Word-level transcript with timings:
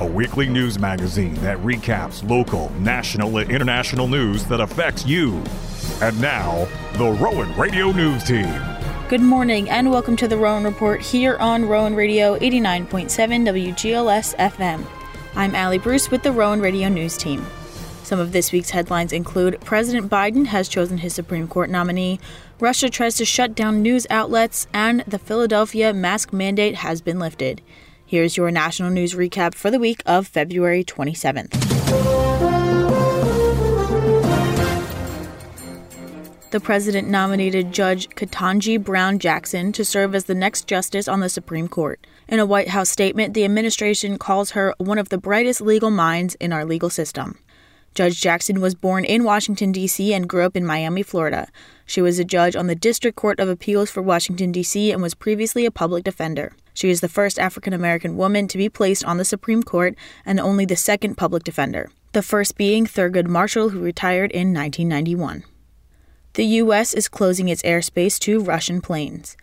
a 0.00 0.06
weekly 0.06 0.48
news 0.48 0.78
magazine 0.78 1.34
that 1.34 1.56
recaps 1.58 2.28
local, 2.28 2.70
national, 2.80 3.38
and 3.38 3.50
international 3.50 4.08
news 4.08 4.44
that 4.46 4.60
affects 4.60 5.06
you. 5.06 5.40
And 6.02 6.20
now, 6.20 6.66
the 6.94 7.10
Rowan 7.20 7.56
Radio 7.56 7.92
News 7.92 8.24
Team. 8.24 8.60
Good 9.08 9.20
morning 9.20 9.70
and 9.70 9.92
welcome 9.92 10.16
to 10.16 10.26
the 10.26 10.36
Rowan 10.36 10.64
Report 10.64 11.00
here 11.00 11.36
on 11.36 11.66
Rowan 11.66 11.94
Radio 11.94 12.36
89.7 12.38 13.08
WGLS 13.76 14.34
FM. 14.36 14.84
I'm 15.36 15.54
Allie 15.54 15.78
Bruce 15.78 16.10
with 16.10 16.24
the 16.24 16.32
Rowan 16.32 16.60
Radio 16.60 16.88
News 16.88 17.16
Team. 17.16 17.46
Some 18.02 18.18
of 18.18 18.32
this 18.32 18.50
week's 18.50 18.70
headlines 18.70 19.12
include 19.12 19.60
President 19.60 20.10
Biden 20.10 20.46
has 20.46 20.68
chosen 20.68 20.98
his 20.98 21.14
Supreme 21.14 21.46
Court 21.46 21.70
nominee, 21.70 22.18
Russia 22.58 22.90
tries 22.90 23.14
to 23.16 23.24
shut 23.24 23.54
down 23.54 23.80
news 23.80 24.06
outlets, 24.10 24.66
and 24.74 25.04
the 25.06 25.18
Philadelphia 25.18 25.92
mask 25.92 26.32
mandate 26.32 26.76
has 26.76 27.00
been 27.00 27.18
lifted. 27.20 27.62
Here's 28.06 28.36
your 28.36 28.50
national 28.50 28.90
news 28.90 29.14
recap 29.14 29.54
for 29.54 29.70
the 29.70 29.78
week 29.78 30.02
of 30.04 30.26
February 30.26 30.84
27th. 30.84 31.50
The 36.50 36.60
president 36.60 37.08
nominated 37.08 37.72
Judge 37.72 38.08
Ketanji 38.10 38.80
Brown 38.80 39.18
Jackson 39.18 39.72
to 39.72 39.84
serve 39.84 40.14
as 40.14 40.24
the 40.24 40.34
next 40.34 40.68
justice 40.68 41.08
on 41.08 41.20
the 41.20 41.28
Supreme 41.28 41.66
Court. 41.66 42.06
In 42.28 42.38
a 42.38 42.46
White 42.46 42.68
House 42.68 42.90
statement, 42.90 43.32
the 43.32 43.44
administration 43.44 44.18
calls 44.18 44.50
her 44.50 44.74
one 44.78 44.98
of 44.98 45.08
the 45.08 45.18
brightest 45.18 45.62
legal 45.62 45.90
minds 45.90 46.36
in 46.36 46.52
our 46.52 46.64
legal 46.64 46.90
system. 46.90 47.38
Judge 47.94 48.20
Jackson 48.20 48.60
was 48.60 48.74
born 48.74 49.04
in 49.04 49.24
Washington, 49.24 49.72
D.C., 49.72 50.12
and 50.12 50.28
grew 50.28 50.44
up 50.44 50.56
in 50.56 50.66
Miami, 50.66 51.02
Florida. 51.02 51.48
She 51.86 52.02
was 52.02 52.18
a 52.18 52.24
judge 52.24 52.54
on 52.54 52.66
the 52.66 52.74
District 52.74 53.16
Court 53.16 53.40
of 53.40 53.48
Appeals 53.48 53.90
for 53.90 54.02
Washington, 54.02 54.52
D.C., 54.52 54.92
and 54.92 55.00
was 55.00 55.14
previously 55.14 55.64
a 55.64 55.70
public 55.70 56.04
defender. 56.04 56.52
She 56.74 56.90
is 56.90 57.00
the 57.00 57.08
first 57.08 57.38
African 57.38 57.72
American 57.72 58.16
woman 58.16 58.48
to 58.48 58.58
be 58.58 58.68
placed 58.68 59.04
on 59.04 59.16
the 59.16 59.24
Supreme 59.24 59.62
Court 59.62 59.94
and 60.26 60.38
only 60.38 60.64
the 60.64 60.76
second 60.76 61.16
public 61.16 61.44
defender, 61.44 61.90
the 62.12 62.22
first 62.22 62.56
being 62.56 62.84
Thurgood 62.84 63.28
Marshall, 63.28 63.70
who 63.70 63.80
retired 63.80 64.32
in 64.32 64.52
1991. 64.52 65.44
The 66.34 66.44
U.S. 66.44 66.92
is 66.92 67.08
closing 67.08 67.48
its 67.48 67.62
airspace 67.62 68.18
to 68.20 68.40
Russian 68.40 68.80
planes. 68.80 69.36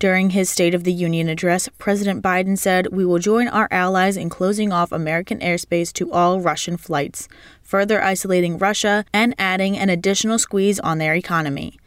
During 0.00 0.30
his 0.30 0.50
State 0.50 0.74
of 0.74 0.82
the 0.82 0.92
Union 0.92 1.28
address, 1.28 1.68
President 1.78 2.20
Biden 2.20 2.58
said, 2.58 2.88
We 2.88 3.06
will 3.06 3.20
join 3.20 3.46
our 3.46 3.68
allies 3.70 4.16
in 4.16 4.28
closing 4.28 4.72
off 4.72 4.90
American 4.90 5.38
airspace 5.38 5.92
to 5.92 6.10
all 6.10 6.40
Russian 6.40 6.76
flights, 6.76 7.28
further 7.62 8.02
isolating 8.02 8.58
Russia 8.58 9.04
and 9.12 9.32
adding 9.38 9.78
an 9.78 9.88
additional 9.88 10.40
squeeze 10.40 10.80
on 10.80 10.98
their 10.98 11.14
economy. 11.14 11.78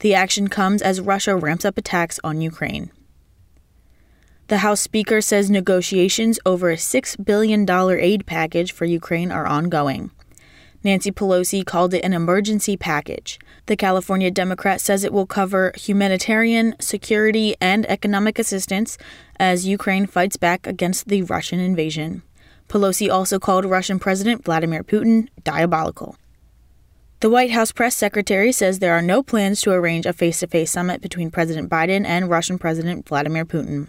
The 0.00 0.12
action 0.12 0.48
comes 0.48 0.82
as 0.82 1.00
Russia 1.00 1.36
ramps 1.36 1.64
up 1.64 1.78
attacks 1.78 2.18
on 2.24 2.40
Ukraine. 2.40 2.90
The 4.52 4.58
House 4.58 4.82
Speaker 4.82 5.22
says 5.22 5.50
negotiations 5.50 6.38
over 6.44 6.70
a 6.70 6.76
$6 6.76 7.24
billion 7.24 7.66
aid 7.70 8.26
package 8.26 8.70
for 8.70 8.84
Ukraine 8.84 9.32
are 9.32 9.46
ongoing. 9.46 10.10
Nancy 10.84 11.10
Pelosi 11.10 11.64
called 11.64 11.94
it 11.94 12.04
an 12.04 12.12
emergency 12.12 12.76
package. 12.76 13.38
The 13.64 13.78
California 13.78 14.30
Democrat 14.30 14.82
says 14.82 15.04
it 15.04 15.12
will 15.14 15.24
cover 15.24 15.72
humanitarian, 15.74 16.74
security, 16.80 17.56
and 17.62 17.86
economic 17.86 18.38
assistance 18.38 18.98
as 19.40 19.66
Ukraine 19.66 20.04
fights 20.04 20.36
back 20.36 20.66
against 20.66 21.08
the 21.08 21.22
Russian 21.22 21.58
invasion. 21.58 22.22
Pelosi 22.68 23.10
also 23.10 23.38
called 23.38 23.64
Russian 23.64 23.98
President 23.98 24.44
Vladimir 24.44 24.84
Putin 24.84 25.28
diabolical. 25.44 26.18
The 27.20 27.30
White 27.30 27.52
House 27.52 27.72
press 27.72 27.96
secretary 27.96 28.52
says 28.52 28.80
there 28.80 28.92
are 28.92 29.00
no 29.00 29.22
plans 29.22 29.62
to 29.62 29.70
arrange 29.70 30.04
a 30.04 30.12
face 30.12 30.40
to 30.40 30.46
face 30.46 30.72
summit 30.72 31.00
between 31.00 31.30
President 31.30 31.70
Biden 31.70 32.04
and 32.04 32.28
Russian 32.28 32.58
President 32.58 33.08
Vladimir 33.08 33.46
Putin. 33.46 33.88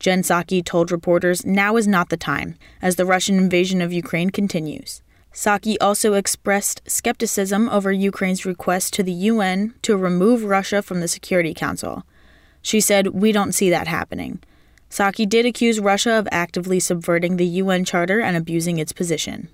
Jen 0.00 0.22
Psaki 0.22 0.64
told 0.64 0.90
reporters 0.90 1.44
now 1.44 1.76
is 1.76 1.86
not 1.86 2.08
the 2.08 2.16
time, 2.16 2.56
as 2.80 2.96
the 2.96 3.04
Russian 3.04 3.36
invasion 3.36 3.82
of 3.82 3.92
Ukraine 3.92 4.30
continues. 4.30 5.02
Psaki 5.32 5.76
also 5.78 6.14
expressed 6.14 6.80
skepticism 6.86 7.68
over 7.68 7.92
Ukraine's 7.92 8.46
request 8.46 8.94
to 8.94 9.02
the 9.02 9.12
UN 9.12 9.74
to 9.82 9.98
remove 9.98 10.42
Russia 10.42 10.80
from 10.80 11.00
the 11.00 11.06
Security 11.06 11.52
Council. 11.52 12.04
She 12.62 12.80
said, 12.80 13.08
We 13.08 13.30
don't 13.30 13.52
see 13.52 13.68
that 13.68 13.86
happening. 13.86 14.40
Psaki 14.90 15.28
did 15.28 15.44
accuse 15.44 15.78
Russia 15.78 16.12
of 16.12 16.26
actively 16.32 16.80
subverting 16.80 17.36
the 17.36 17.46
UN 17.46 17.84
Charter 17.84 18.20
and 18.20 18.36
abusing 18.36 18.78
its 18.78 18.92
position. 18.92 19.48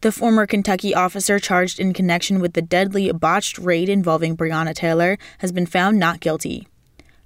The 0.00 0.10
former 0.10 0.46
Kentucky 0.46 0.94
officer 0.94 1.38
charged 1.38 1.78
in 1.78 1.92
connection 1.92 2.40
with 2.40 2.54
the 2.54 2.62
deadly 2.62 3.12
botched 3.12 3.58
raid 3.58 3.88
involving 3.88 4.36
Breonna 4.36 4.74
Taylor 4.74 5.18
has 5.38 5.52
been 5.52 5.66
found 5.66 5.98
not 5.98 6.20
guilty. 6.20 6.66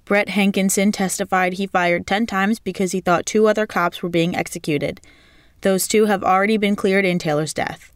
Brett 0.08 0.30
Hankinson 0.30 0.91
testified 0.91 1.52
he 1.52 1.66
fired 1.66 2.06
10 2.06 2.24
times 2.24 2.58
because 2.58 2.92
he 2.92 3.00
thought 3.02 3.26
two 3.26 3.46
other 3.46 3.66
cops 3.66 4.02
were 4.02 4.08
being 4.08 4.34
executed. 4.34 5.02
Those 5.60 5.86
two 5.86 6.06
have 6.06 6.24
already 6.24 6.56
been 6.56 6.76
cleared 6.76 7.04
in 7.04 7.19
Taylor's 7.19 7.52
death. 7.52 7.92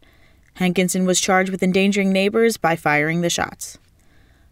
Hankinson 0.57 1.07
was 1.07 1.19
charged 1.19 1.49
with 1.49 1.63
endangering 1.63 2.13
neighbors 2.13 2.55
by 2.55 2.75
firing 2.75 3.21
the 3.21 3.31
shots. 3.31 3.79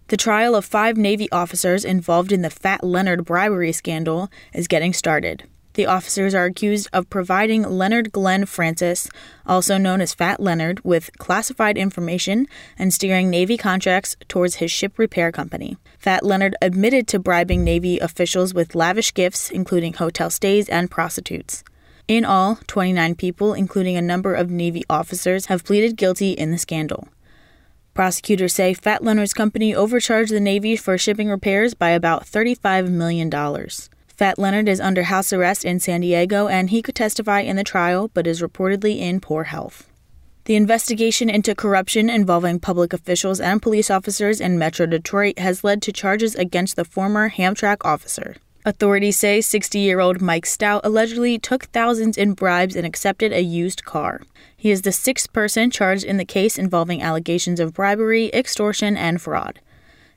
The 0.08 0.18
trial 0.18 0.56
of 0.56 0.66
five 0.66 0.98
Navy 0.98 1.32
officers 1.32 1.86
involved 1.86 2.32
in 2.32 2.42
the 2.42 2.50
Fat 2.50 2.84
Leonard 2.84 3.26
bribery 3.26 3.72
scandal 3.74 4.32
is 4.56 4.68
getting 4.68 4.92
started. 4.92 5.44
The 5.74 5.86
officers 5.86 6.36
are 6.36 6.46
accused 6.46 6.90
of 6.92 7.10
providing 7.10 7.64
Leonard 7.64 8.12
Glenn 8.12 8.46
Francis, 8.46 9.10
also 9.46 9.78
known 9.78 10.02
as 10.02 10.14
Fat 10.14 10.40
Leonard, 10.40 10.84
with 10.84 11.18
classified 11.18 11.78
information 11.78 12.48
and 12.78 12.94
steering 12.94 13.30
Navy 13.30 13.58
contracts 13.58 14.18
towards 14.28 14.56
his 14.56 14.72
ship 14.72 15.00
repair 15.00 15.32
company. 15.32 15.78
Fat 15.98 16.26
Leonard 16.26 16.56
admitted 16.62 17.08
to 17.08 17.20
bribing 17.20 17.64
Navy 17.64 18.00
officials 18.00 18.54
with 18.54 18.76
lavish 18.76 19.14
gifts, 19.14 19.50
including 19.50 19.94
hotel 19.94 20.30
stays 20.30 20.68
and 20.68 20.92
prostitutes. 20.92 21.64
In 22.08 22.26
all, 22.26 22.60
29 22.68 23.16
people, 23.16 23.54
including 23.54 23.96
a 23.96 24.02
number 24.02 24.34
of 24.34 24.50
Navy 24.50 24.84
officers, 24.90 25.46
have 25.46 25.64
pleaded 25.64 25.96
guilty 25.96 26.32
in 26.32 26.52
the 26.52 26.58
scandal. 26.58 27.08
Prosecutors 27.94 28.54
say 28.54 28.74
Fat 28.74 29.04
Leonard's 29.04 29.34
company 29.34 29.74
overcharged 29.74 30.32
the 30.32 30.40
Navy 30.40 30.76
for 30.76 30.98
shipping 30.98 31.30
repairs 31.30 31.74
by 31.74 31.92
about 31.92 32.26
$35 32.26 32.90
million. 32.90 33.30
Fat 34.22 34.38
Leonard 34.38 34.70
is 34.70 34.80
under 34.80 35.02
house 35.02 35.34
arrest 35.34 35.66
in 35.66 35.80
San 35.80 36.02
Diego 36.02 36.48
and 36.48 36.70
he 36.70 36.84
could 36.84 36.94
testify 36.94 37.40
in 37.40 37.56
the 37.56 37.64
trial 37.64 38.12
but 38.14 38.28
is 38.28 38.40
reportedly 38.40 39.00
in 39.00 39.20
poor 39.20 39.46
health. 39.46 39.90
The 40.46 40.56
investigation 40.56 41.28
into 41.28 41.56
corruption 41.56 42.08
involving 42.08 42.60
public 42.60 42.94
officials 42.94 43.40
and 43.40 43.64
police 43.64 43.90
officers 43.90 44.40
in 44.40 44.60
Metro 44.60 44.86
Detroit 44.86 45.40
has 45.40 45.64
led 45.64 45.82
to 45.82 45.92
charges 45.92 46.36
against 46.36 46.76
the 46.76 46.86
former 46.86 47.32
Hamtramck 47.32 47.84
officer. 47.84 48.36
Authorities 48.64 49.18
say 49.18 49.42
60 49.42 49.80
year 49.80 50.00
old 50.00 50.22
Mike 50.22 50.46
Stout 50.46 50.82
allegedly 50.84 51.40
took 51.40 51.64
thousands 51.64 52.16
in 52.16 52.34
bribes 52.34 52.76
and 52.76 52.86
accepted 52.86 53.34
a 53.34 53.42
used 53.42 53.86
car. 53.86 54.22
He 54.56 54.70
is 54.70 54.84
the 54.84 54.92
sixth 54.92 55.34
person 55.34 55.72
charged 55.72 56.04
in 56.04 56.18
the 56.18 56.26
case 56.26 56.60
involving 56.60 57.02
allegations 57.02 57.60
of 57.60 57.74
bribery, 57.74 58.30
extortion, 58.36 58.96
and 58.96 59.20
fraud. 59.20 59.62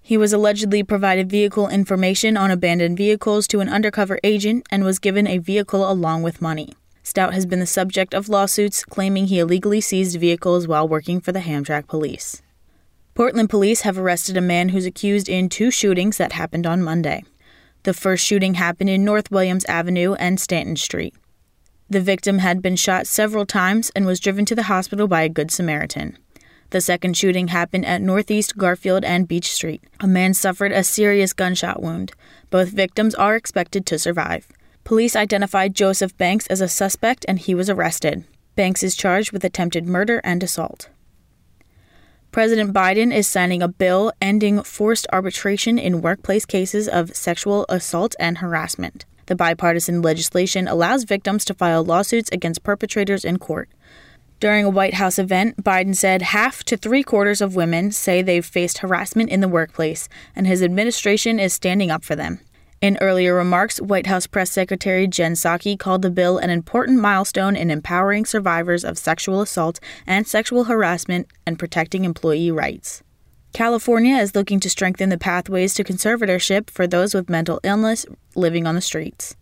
He 0.06 0.18
was 0.18 0.34
allegedly 0.34 0.82
provided 0.82 1.30
vehicle 1.30 1.66
information 1.66 2.36
on 2.36 2.50
abandoned 2.50 2.98
vehicles 2.98 3.46
to 3.46 3.60
an 3.60 3.70
undercover 3.70 4.20
agent 4.22 4.66
and 4.70 4.84
was 4.84 4.98
given 4.98 5.26
a 5.26 5.38
vehicle 5.38 5.90
along 5.90 6.22
with 6.22 6.42
money. 6.42 6.74
Stout 7.02 7.32
has 7.32 7.46
been 7.46 7.58
the 7.58 7.64
subject 7.64 8.12
of 8.12 8.28
lawsuits 8.28 8.84
claiming 8.84 9.28
he 9.28 9.38
illegally 9.38 9.80
seized 9.80 10.20
vehicles 10.20 10.68
while 10.68 10.86
working 10.86 11.22
for 11.22 11.32
the 11.32 11.40
Hamtramck 11.40 11.86
police. 11.86 12.42
Portland 13.14 13.48
police 13.48 13.80
have 13.80 13.96
arrested 13.96 14.36
a 14.36 14.42
man 14.42 14.68
who's 14.68 14.84
accused 14.84 15.26
in 15.26 15.48
two 15.48 15.70
shootings 15.70 16.18
that 16.18 16.32
happened 16.32 16.66
on 16.66 16.82
Monday. 16.82 17.24
The 17.84 17.94
first 17.94 18.26
shooting 18.26 18.54
happened 18.54 18.90
in 18.90 19.06
North 19.06 19.30
Williams 19.30 19.64
Avenue 19.64 20.12
and 20.16 20.38
Stanton 20.38 20.76
Street. 20.76 21.14
The 21.88 22.02
victim 22.02 22.40
had 22.40 22.60
been 22.60 22.76
shot 22.76 23.06
several 23.06 23.46
times 23.46 23.90
and 23.96 24.04
was 24.04 24.20
driven 24.20 24.44
to 24.44 24.54
the 24.54 24.64
hospital 24.64 25.08
by 25.08 25.22
a 25.22 25.30
Good 25.30 25.50
Samaritan. 25.50 26.18
The 26.74 26.80
second 26.80 27.16
shooting 27.16 27.46
happened 27.54 27.86
at 27.86 28.02
Northeast 28.02 28.56
Garfield 28.56 29.04
and 29.04 29.28
Beech 29.28 29.52
Street. 29.52 29.80
A 30.00 30.08
man 30.08 30.34
suffered 30.34 30.72
a 30.72 30.82
serious 30.82 31.32
gunshot 31.32 31.80
wound. 31.80 32.10
Both 32.50 32.70
victims 32.70 33.14
are 33.14 33.36
expected 33.36 33.86
to 33.86 33.96
survive. 33.96 34.48
Police 34.82 35.14
identified 35.14 35.76
Joseph 35.76 36.16
Banks 36.16 36.48
as 36.48 36.60
a 36.60 36.66
suspect 36.66 37.24
and 37.28 37.38
he 37.38 37.54
was 37.54 37.70
arrested. 37.70 38.24
Banks 38.56 38.82
is 38.82 38.96
charged 38.96 39.30
with 39.30 39.44
attempted 39.44 39.86
murder 39.86 40.20
and 40.24 40.42
assault. 40.42 40.88
President 42.32 42.72
Biden 42.74 43.14
is 43.14 43.28
signing 43.28 43.62
a 43.62 43.68
bill 43.68 44.10
ending 44.20 44.60
forced 44.64 45.06
arbitration 45.12 45.78
in 45.78 46.02
workplace 46.02 46.44
cases 46.44 46.88
of 46.88 47.14
sexual 47.14 47.66
assault 47.68 48.16
and 48.18 48.38
harassment. 48.38 49.04
The 49.26 49.36
bipartisan 49.36 50.02
legislation 50.02 50.66
allows 50.66 51.04
victims 51.04 51.44
to 51.44 51.54
file 51.54 51.84
lawsuits 51.84 52.30
against 52.32 52.64
perpetrators 52.64 53.24
in 53.24 53.38
court. 53.38 53.68
During 54.44 54.66
a 54.66 54.68
White 54.68 54.92
House 54.92 55.18
event, 55.18 55.64
Biden 55.64 55.96
said 55.96 56.20
half 56.20 56.64
to 56.64 56.76
three 56.76 57.02
quarters 57.02 57.40
of 57.40 57.56
women 57.56 57.90
say 57.90 58.20
they've 58.20 58.44
faced 58.44 58.76
harassment 58.76 59.30
in 59.30 59.40
the 59.40 59.48
workplace, 59.48 60.06
and 60.36 60.46
his 60.46 60.62
administration 60.62 61.40
is 61.40 61.54
standing 61.54 61.90
up 61.90 62.04
for 62.04 62.14
them. 62.14 62.40
In 62.82 62.98
earlier 63.00 63.34
remarks, 63.34 63.80
White 63.80 64.06
House 64.06 64.26
Press 64.26 64.50
Secretary 64.50 65.06
Jen 65.06 65.32
Psaki 65.32 65.78
called 65.78 66.02
the 66.02 66.10
bill 66.10 66.36
an 66.36 66.50
important 66.50 67.00
milestone 67.00 67.56
in 67.56 67.70
empowering 67.70 68.26
survivors 68.26 68.84
of 68.84 68.98
sexual 68.98 69.40
assault 69.40 69.80
and 70.06 70.28
sexual 70.28 70.64
harassment 70.64 71.26
and 71.46 71.58
protecting 71.58 72.04
employee 72.04 72.50
rights. 72.50 73.02
California 73.54 74.18
is 74.18 74.34
looking 74.34 74.60
to 74.60 74.68
strengthen 74.68 75.08
the 75.08 75.16
pathways 75.16 75.72
to 75.72 75.84
conservatorship 75.84 76.68
for 76.68 76.86
those 76.86 77.14
with 77.14 77.30
mental 77.30 77.60
illness 77.62 78.04
living 78.34 78.66
on 78.66 78.74
the 78.74 78.82
streets. 78.82 79.36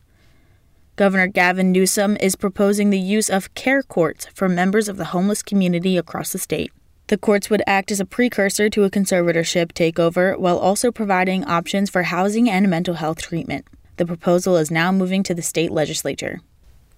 Governor 0.97 1.27
Gavin 1.27 1.73
Newsom 1.73 2.19
is 2.21 2.37
proposing 2.37 2.91
the 2.91 2.99
use 2.99 3.31
of 3.31 3.55
care 3.55 3.83
courts 3.83 4.27
for 4.35 4.47
members 4.47 4.91
of 4.91 4.99
the 4.99 5.07
homeless 5.07 5.43
community 5.43 5.97
across 5.97 6.33
the 6.33 6.39
state. 6.39 6.71
The 7.07 7.17
courts 7.17 7.49
would 7.49 7.63
act 7.67 7.91
as 7.91 7.99
a 7.99 8.05
precursor 8.05 8.69
to 8.69 8.85
a 8.85 8.91
conservatorship 8.91 9.73
takeover 9.73 10.39
while 10.39 10.59
also 10.59 10.93
providing 10.93 11.45
options 11.45 11.89
for 11.89 12.03
housing 12.03 12.49
and 12.49 12.69
mental 12.69 12.95
health 12.95 13.23
treatment. 13.23 13.67
The 13.97 14.05
proposal 14.05 14.59
is 14.59 14.71
now 14.71 14.93
moving 14.93 15.23
to 15.23 15.35
the 15.35 15.41
state 15.41 15.71
legislature. 15.71 16.41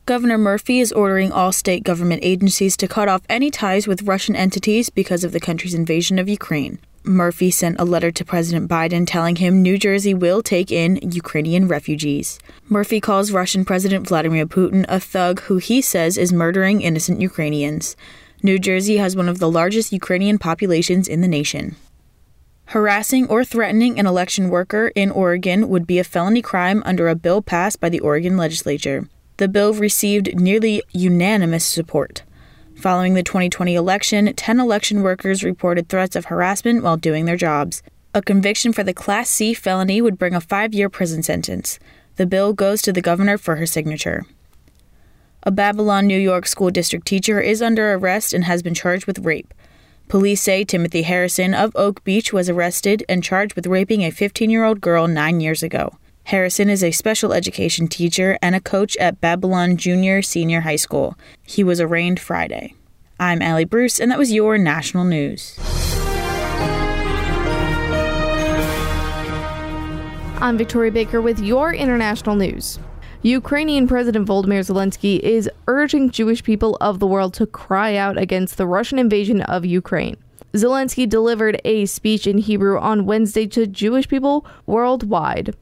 Governor 0.07 0.39
Murphy 0.39 0.81
is 0.81 0.93
ordering 0.93 1.31
all 1.31 1.53
state 1.53 1.85
government 1.85 2.21
agencies 2.25 2.77
to 2.79 2.89
cut 2.89 3.09
off 3.09 3.23
any 3.29 3.51
ties 3.51 3.87
with 3.87 4.03
Russian 4.03 4.35
entities 4.35 4.91
because 4.91 5.23
of 5.23 5.31
the 5.31 5.41
country's 5.41 5.73
invasion 5.73 6.19
of 6.19 6.29
Ukraine. 6.29 6.81
Murphy 7.07 7.51
sent 7.51 7.79
a 7.79 7.85
letter 7.85 8.11
to 8.11 8.25
President 8.25 8.67
Biden 8.67 9.07
telling 9.07 9.37
him 9.37 9.61
New 9.61 9.77
Jersey 9.77 10.15
will 10.15 10.43
take 10.43 10.73
in 10.73 10.97
Ukrainian 11.03 11.69
refugees. 11.69 12.39
Murphy 12.71 12.99
calls 12.99 13.31
Russian 13.31 13.67
President 13.67 14.09
Vladimir 14.09 14.47
Putin 14.47 14.87
a 14.89 14.99
thug 14.99 15.41
who 15.41 15.59
he 15.59 15.83
says 15.83 16.17
is 16.17 16.33
murdering 16.33 16.81
innocent 16.81 17.21
Ukrainians. 17.21 17.95
New 18.43 18.59
Jersey 18.59 18.97
has 18.97 19.15
one 19.15 19.29
of 19.29 19.39
the 19.39 19.51
largest 19.51 19.93
Ukrainian 19.93 20.39
populations 20.39 21.07
in 21.07 21.21
the 21.21 21.29
nation. 21.29 21.77
Harassing 22.69 23.29
or 23.29 23.45
threatening 23.45 23.99
an 23.99 24.07
election 24.07 24.49
worker 24.49 24.91
in 24.95 25.11
Oregon 25.11 25.69
would 25.69 25.87
be 25.87 25.99
a 25.99 26.05
felony 26.05 26.41
crime 26.41 26.83
under 26.87 27.09
a 27.09 27.15
bill 27.15 27.43
passed 27.43 27.81
by 27.81 27.91
the 27.91 28.01
Oregon 28.01 28.39
legislature. 28.39 29.07
The 29.37 29.49
bill 29.49 29.75
received 29.75 30.41
nearly 30.41 30.83
unanimous 30.93 31.67
support. 31.67 32.23
Following 32.77 33.15
the 33.15 33.23
2020 33.23 33.75
election, 33.75 34.35
10 34.35 34.61
election 34.61 35.03
workers 35.03 35.43
reported 35.43 35.89
threats 35.89 36.17
of 36.17 36.27
harassment 36.27 36.83
while 36.83 36.97
doing 36.97 37.25
their 37.25 37.37
jobs. 37.37 37.83
A 38.13 38.21
conviction 38.21 38.73
for 38.73 38.85
the 38.85 38.93
Class 38.93 39.31
C 39.31 39.55
felony 39.55 40.03
would 40.03 40.19
bring 40.19 40.35
a 40.35 40.41
five 40.41 40.75
year 40.75 40.89
prison 40.91 41.23
sentence. 41.23 41.79
The 42.17 42.27
bill 42.27 42.53
goes 42.53 42.83
to 42.83 42.93
the 42.93 43.01
governor 43.01 43.39
for 43.39 43.57
her 43.57 43.67
signature. 43.67 44.27
A 45.45 45.51
Babylon, 45.51 46.07
New 46.07 46.19
York 46.19 46.47
school 46.47 46.71
district 46.71 47.07
teacher 47.07 47.41
is 47.41 47.63
under 47.63 47.95
arrest 47.95 48.33
and 48.33 48.45
has 48.45 48.63
been 48.63 48.75
charged 48.75 49.07
with 49.07 49.25
rape. 49.25 49.55
Police 50.09 50.43
say 50.43 50.65
Timothy 50.65 51.03
Harrison 51.03 51.55
of 51.55 51.75
Oak 51.75 52.05
Beach 52.05 52.33
was 52.33 52.51
arrested 52.51 53.03
and 53.09 53.25
charged 53.25 53.55
with 53.55 53.67
raping 53.67 54.03
a 54.03 54.11
15 54.11 54.51
year 54.51 54.65
old 54.65 54.81
girl 54.81 55.07
nine 55.07 55.41
years 55.41 55.63
ago. 55.63 55.97
Harrison 56.25 56.71
is 56.71 56.83
a 56.83 56.91
special 56.91 57.35
education 57.35 57.87
teacher 57.87 58.39
and 58.41 58.55
a 58.55 58.61
coach 58.61 58.97
at 58.97 59.21
Babylon 59.21 59.77
Junior 59.77 60.23
Senior 60.23 60.63
High 60.63 60.77
School. 60.77 61.19
He 61.43 61.63
was 61.63 61.83
arraigned 61.83 62.19
Friday. 62.19 62.75
I'm 63.21 63.43
Allie 63.43 63.67
Bruce, 63.67 64.01
and 64.01 64.11
that 64.11 64.19
was 64.19 64.33
your 64.33 64.57
national 64.57 65.05
news. 65.05 65.59
I'm 70.41 70.57
Victoria 70.57 70.91
Baker 70.91 71.21
with 71.21 71.41
your 71.41 71.75
international 71.75 72.37
news. 72.37 72.79
Ukrainian 73.21 73.87
President 73.87 74.27
Volodymyr 74.27 74.61
Zelensky 74.61 75.21
is 75.21 75.51
urging 75.69 76.11
Jewish 76.11 76.43
people 76.43 76.79
of 76.81 77.01
the 77.01 77.07
world 77.07 77.35
to 77.35 77.47
cry 77.47 77.97
out 77.97 78.17
against 78.17 78.57
the 78.57 78.67
Russian 78.67 78.99
invasion 78.99 79.43
of 79.43 79.67
Ukraine. 79.67 80.17
Zelensky 80.55 81.07
delivered 81.07 81.61
a 81.67 81.85
speech 81.85 82.27
in 82.27 82.39
Hebrew 82.39 82.79
on 82.79 83.05
Wednesday 83.05 83.47
to 83.49 83.67
Jewish 83.67 84.09
people 84.09 84.47
worldwide. 84.67 85.55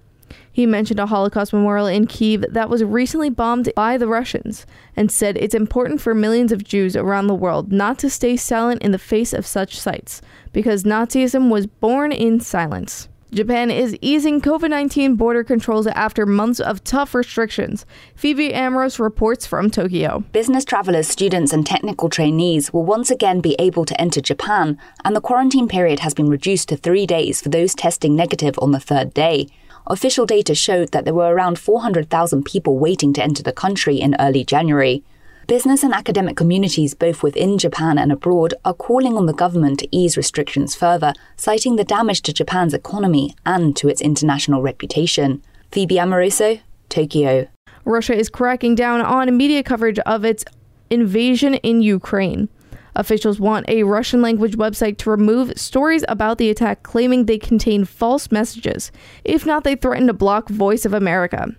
He 0.53 0.67
mentioned 0.67 1.01
a 1.01 1.07
Holocaust 1.07 1.53
memorial 1.53 1.87
in 1.87 2.07
Kiev 2.07 2.45
that 2.51 2.69
was 2.69 2.85
recently 2.85 3.31
bombed 3.31 3.73
by 3.75 3.97
the 3.97 4.07
Russians 4.07 4.67
and 4.95 5.11
said 5.11 5.39
it's 5.39 5.55
important 5.55 6.03
for 6.03 6.15
millions 6.15 6.53
of 6.53 6.63
Jews 6.63 6.95
around 6.95 7.27
the 7.27 7.35
world 7.35 7.73
not 7.73 7.99
to 8.01 8.11
stay 8.11 8.37
silent 8.37 8.83
in 8.83 8.93
the 8.93 8.99
face 8.99 9.33
of 9.33 9.47
such 9.47 9.81
sights 9.81 10.21
because 10.53 10.85
Nazism 10.85 11.51
was 11.51 11.67
born 11.67 12.13
in 12.13 12.39
silence. 12.39 13.09
Japan 13.33 13.71
is 13.71 13.97
easing 14.03 14.43
COVID 14.43 14.69
19 14.69 15.15
border 15.15 15.43
controls 15.43 15.87
after 15.87 16.27
months 16.27 16.61
of 16.61 16.85
tough 16.85 17.15
restrictions. 17.15 17.87
Phoebe 18.15 18.53
Amoroso 18.53 19.03
reports 19.03 19.47
from 19.47 19.71
Tokyo. 19.71 20.23
Business 20.33 20.67
travelers, 20.67 21.09
students, 21.09 21.51
and 21.51 21.67
technical 21.67 22.11
trainees 22.11 22.75
will 22.75 22.85
once 22.85 23.11
again 23.11 23.41
be 23.41 23.57
able 23.59 23.87
to 23.87 23.99
enter 23.99 24.21
Japan, 24.21 24.77
and 25.03 25.17
the 25.17 25.23
quarantine 25.23 25.67
period 25.67 26.01
has 26.01 26.13
been 26.13 26.29
reduced 26.29 26.69
to 26.69 26.77
three 26.77 27.07
days 27.07 27.41
for 27.41 27.49
those 27.49 27.75
testing 27.75 28.15
negative 28.15 28.59
on 28.59 28.73
the 28.73 28.81
third 28.81 29.15
day. 29.15 29.49
Official 29.87 30.27
data 30.27 30.55
showed 30.55 30.93
that 30.93 31.05
there 31.05 31.15
were 31.15 31.35
around 31.35 31.59
400,000 31.59 32.45
people 32.45 32.79
waiting 32.79 33.13
to 33.15 33.23
enter 33.23 33.43
the 33.43 33.53
country 33.53 34.01
in 34.01 34.15
early 34.21 34.45
January. 34.45 35.03
Business 35.49 35.83
and 35.83 35.93
academic 35.93 36.37
communities, 36.37 36.95
both 36.95 37.23
within 37.23 37.59
Japan 37.59 37.99
and 37.99 38.13
abroad, 38.13 38.55
are 38.65 38.75
calling 38.75 39.17
on 39.17 39.27
the 39.27 39.33
government 39.33 39.81
to 39.81 39.89
ease 39.91 40.17
restrictions 40.17 40.77
further, 40.77 41.13
citing 41.37 41.77
the 41.77 41.85
damage 41.85 42.23
to 42.23 42.33
Japan's 42.33 42.73
economy 42.73 43.35
and 43.45 43.77
to 43.77 43.89
its 43.89 44.01
international 44.01 44.63
reputation. 44.63 45.43
Phoebe 45.73 45.99
Amoroso, 45.99 46.61
Tokyo. 46.89 47.49
Russia 47.85 48.15
is 48.15 48.29
cracking 48.29 48.77
down 48.77 49.01
on 49.01 49.37
media 49.37 49.65
coverage 49.65 49.99
of 50.01 50.25
its 50.25 50.45
invasion 50.91 51.55
in 51.55 51.83
Ukraine. 51.83 52.49
Officials 52.95 53.41
want 53.41 53.69
a 53.69 53.85
Russian 53.85 54.21
language 54.21 54.57
website 54.57 54.99
to 54.99 55.11
remove 55.11 55.59
stories 55.59 56.05
about 56.09 56.39
the 56.39 56.51
attack 56.51 56.83
claiming 56.83 57.25
they 57.25 57.39
contain 57.39 57.85
false 57.85 58.31
messages. 58.31 58.93
If 59.25 59.47
not, 59.47 59.65
they 59.65 59.77
threaten 59.77 60.09
to 60.09 60.13
block 60.13 60.49
Voice 60.49 60.85
of 60.85 60.93
America. 60.93 61.55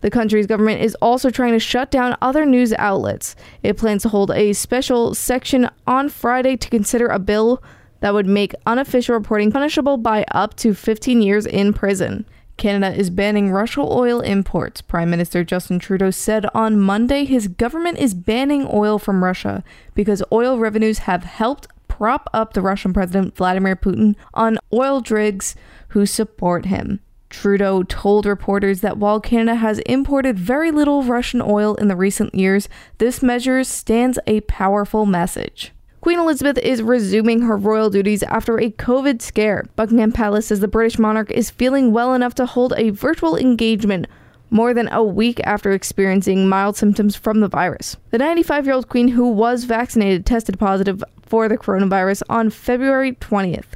The 0.00 0.10
country's 0.10 0.46
government 0.46 0.80
is 0.80 0.94
also 1.02 1.30
trying 1.30 1.52
to 1.52 1.58
shut 1.58 1.90
down 1.90 2.16
other 2.22 2.46
news 2.46 2.72
outlets. 2.74 3.34
It 3.64 3.76
plans 3.76 4.02
to 4.02 4.08
hold 4.08 4.30
a 4.30 4.52
special 4.52 5.14
section 5.14 5.68
on 5.86 6.08
Friday 6.08 6.56
to 6.56 6.70
consider 6.70 7.08
a 7.08 7.18
bill 7.18 7.60
that 8.00 8.14
would 8.14 8.26
make 8.26 8.54
unofficial 8.64 9.14
reporting 9.14 9.50
punishable 9.50 9.96
by 9.96 10.24
up 10.30 10.54
to 10.56 10.72
15 10.72 11.20
years 11.20 11.46
in 11.46 11.72
prison. 11.72 12.24
Canada 12.58 12.94
is 12.94 13.08
banning 13.08 13.52
Russian 13.52 13.84
oil 13.86 14.20
imports. 14.20 14.82
Prime 14.82 15.08
Minister 15.08 15.44
Justin 15.44 15.78
Trudeau 15.78 16.10
said 16.10 16.44
on 16.52 16.78
Monday 16.78 17.24
his 17.24 17.46
government 17.48 17.98
is 17.98 18.12
banning 18.12 18.68
oil 18.70 18.98
from 18.98 19.22
Russia 19.24 19.62
because 19.94 20.22
oil 20.32 20.58
revenues 20.58 20.98
have 20.98 21.22
helped 21.22 21.68
prop 21.86 22.28
up 22.34 22.52
the 22.52 22.60
Russian 22.60 22.92
President 22.92 23.36
Vladimir 23.36 23.76
Putin 23.76 24.16
on 24.34 24.58
oil 24.72 25.00
rigs 25.08 25.54
who 25.88 26.04
support 26.04 26.66
him. 26.66 27.00
Trudeau 27.30 27.82
told 27.84 28.26
reporters 28.26 28.80
that 28.80 28.98
while 28.98 29.20
Canada 29.20 29.54
has 29.56 29.78
imported 29.80 30.38
very 30.38 30.70
little 30.70 31.02
Russian 31.02 31.40
oil 31.40 31.74
in 31.76 31.88
the 31.88 31.96
recent 31.96 32.34
years, 32.34 32.68
this 32.98 33.22
measure 33.22 33.62
stands 33.62 34.18
a 34.26 34.40
powerful 34.42 35.06
message. 35.06 35.72
Queen 36.00 36.20
Elizabeth 36.20 36.58
is 36.58 36.80
resuming 36.80 37.42
her 37.42 37.56
royal 37.56 37.90
duties 37.90 38.22
after 38.22 38.56
a 38.56 38.70
COVID 38.70 39.20
scare. 39.20 39.64
Buckingham 39.74 40.12
Palace 40.12 40.46
says 40.46 40.60
the 40.60 40.68
British 40.68 40.96
monarch 40.96 41.30
is 41.30 41.50
feeling 41.50 41.92
well 41.92 42.14
enough 42.14 42.34
to 42.36 42.46
hold 42.46 42.72
a 42.76 42.90
virtual 42.90 43.36
engagement 43.36 44.06
more 44.48 44.72
than 44.72 44.88
a 44.92 45.02
week 45.02 45.40
after 45.44 45.72
experiencing 45.72 46.48
mild 46.48 46.76
symptoms 46.76 47.16
from 47.16 47.40
the 47.40 47.48
virus. 47.48 47.96
The 48.10 48.18
95 48.18 48.66
year 48.66 48.74
old 48.76 48.88
queen, 48.88 49.08
who 49.08 49.28
was 49.28 49.64
vaccinated, 49.64 50.24
tested 50.24 50.58
positive 50.58 51.02
for 51.22 51.48
the 51.48 51.58
coronavirus 51.58 52.22
on 52.28 52.50
February 52.50 53.12
20th. 53.12 53.66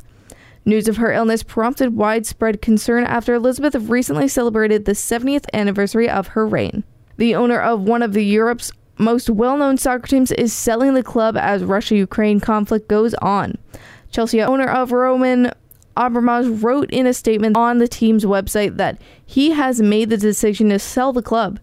News 0.64 0.87
of 0.87 0.99
her 0.99 1.12
illness 1.12 1.43
prompted 1.43 1.97
widespread 1.97 2.62
concern 2.62 3.02
after 3.05 3.35
Elizabeth 3.35 3.75
recently 3.75 4.29
celebrated 4.29 4.85
the 4.85 4.93
70th 4.93 5.47
anniversary 5.52 6.09
of 6.09 6.29
her 6.29 6.47
reign. 6.47 6.85
The 7.17 7.35
owner 7.35 7.59
of 7.59 7.83
one 7.83 8.00
of 8.00 8.12
the 8.12 8.25
Europe's 8.25 8.73
most 8.99 9.30
well 9.30 9.56
known 9.56 9.76
soccer 9.76 10.06
teams 10.06 10.32
is 10.32 10.52
selling 10.52 10.94
the 10.94 11.02
club 11.02 11.37
as 11.37 11.64
Russia 11.64 11.96
Ukraine 11.96 12.40
conflict 12.40 12.88
goes 12.88 13.14
on. 13.14 13.56
Chelsea 14.11 14.42
owner 14.42 14.68
of 14.68 14.92
Roman 14.92 15.50
Abramovich 15.96 16.62
wrote 16.62 16.90
in 16.90 17.06
a 17.06 17.14
statement 17.14 17.56
on 17.56 17.78
the 17.78 17.88
team's 17.88 18.25
website 18.25 18.76
that 18.76 19.00
he 19.25 19.50
has 19.50 19.80
made 19.80 20.11
the 20.11 20.16
decision 20.16 20.68
to 20.70 20.78
sell 20.78 21.12
the 21.12 21.22
club 21.22 21.61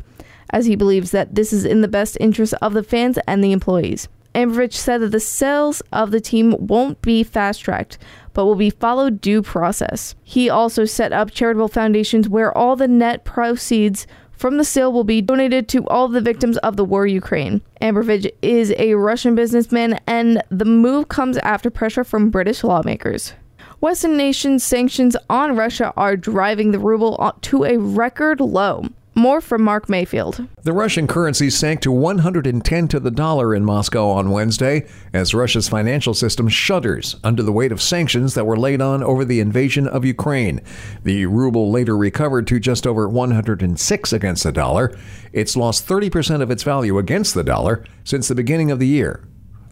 as 0.52 0.66
he 0.66 0.76
believes 0.76 1.12
that 1.12 1.36
this 1.36 1.54
is 1.54 1.66
in 1.66 1.82
the 1.82 1.88
best 1.88 2.18
interest 2.20 2.54
of 2.62 2.74
the 2.74 2.84
fans 2.84 3.18
and 3.28 3.44
the 3.44 3.52
employees. 3.52 4.08
Abramovich 4.36 4.78
said 4.78 5.02
that 5.02 5.12
the 5.12 5.20
sales 5.20 5.82
of 5.92 6.12
the 6.12 6.22
team 6.22 6.56
won't 6.60 7.02
be 7.02 7.24
fast 7.24 7.62
tracked, 7.62 7.98
but 8.34 8.46
will 8.46 8.56
be 8.56 8.70
followed 8.70 9.22
due 9.22 9.42
process. 9.42 10.16
He 10.24 10.50
also 10.50 10.86
set 10.86 11.12
up 11.12 11.32
charitable 11.32 11.68
foundations 11.68 12.30
where 12.30 12.56
all 12.56 12.76
the 12.76 12.88
net 12.88 13.26
proceeds 13.26 14.06
from 14.40 14.56
the 14.56 14.64
sale 14.64 14.94
will 14.94 15.04
be 15.04 15.22
donated 15.22 15.68
to 15.68 15.86
all 15.88 16.08
the 16.08 16.22
victims 16.22 16.58
of 16.60 16.78
the 16.78 16.86
war 16.86 17.06
Ukraine. 17.06 17.62
Abramovich 17.82 18.34
is 18.42 18.74
a 18.78 18.96
Russian 18.96 19.36
businessman, 19.36 20.00
and 20.08 20.42
the 20.50 20.64
move 20.64 21.10
comes 21.10 21.38
after 21.40 21.70
pressure 21.70 22.06
from 22.06 22.30
British 22.30 22.64
lawmakers. 22.64 23.34
Western 23.82 24.16
nations' 24.16 24.64
sanctions 24.64 25.18
on 25.30 25.58
Russia 25.58 25.94
are 25.98 26.16
driving 26.16 26.72
the 26.72 26.80
ruble 26.80 27.34
to 27.42 27.66
a 27.66 27.78
record 27.78 28.40
low. 28.40 28.86
More 29.20 29.42
from 29.42 29.64
Mark 29.64 29.90
Mayfield. 29.90 30.48
The 30.64 30.72
Russian 30.72 31.06
currency 31.06 31.50
sank 31.50 31.82
to 31.82 31.92
110 31.92 32.88
to 32.88 33.02
the 33.02 33.12
dollar 33.12 33.54
in 33.54 33.66
Moscow 33.66 34.08
on 34.08 34.32
Wednesday 34.32 34.88
as 35.12 35.34
Russia's 35.34 35.68
financial 35.68 36.14
system 36.14 36.48
shudders 36.48 37.18
under 37.22 37.44
the 37.44 37.52
weight 37.52 37.74
of 37.74 37.82
sanctions 37.82 38.34
that 38.36 38.46
were 38.46 38.56
laid 38.56 38.80
on 38.80 39.04
over 39.04 39.26
the 39.26 39.42
invasion 39.42 39.90
of 39.90 40.06
Ukraine. 40.06 40.62
The 41.04 41.26
ruble 41.26 41.70
later 41.70 41.98
recovered 41.98 42.48
to 42.48 42.62
just 42.62 42.88
over 42.88 43.10
106 43.10 44.14
against 44.14 44.44
the 44.46 44.54
dollar. 44.54 44.98
It's 45.34 45.58
lost 45.58 45.86
30% 45.86 46.42
of 46.42 46.50
its 46.50 46.64
value 46.64 46.98
against 46.98 47.34
the 47.34 47.44
dollar 47.44 47.84
since 48.06 48.30
the 48.30 48.36
beginning 48.36 48.72
of 48.72 48.80
the 48.80 48.88
year. 48.88 49.22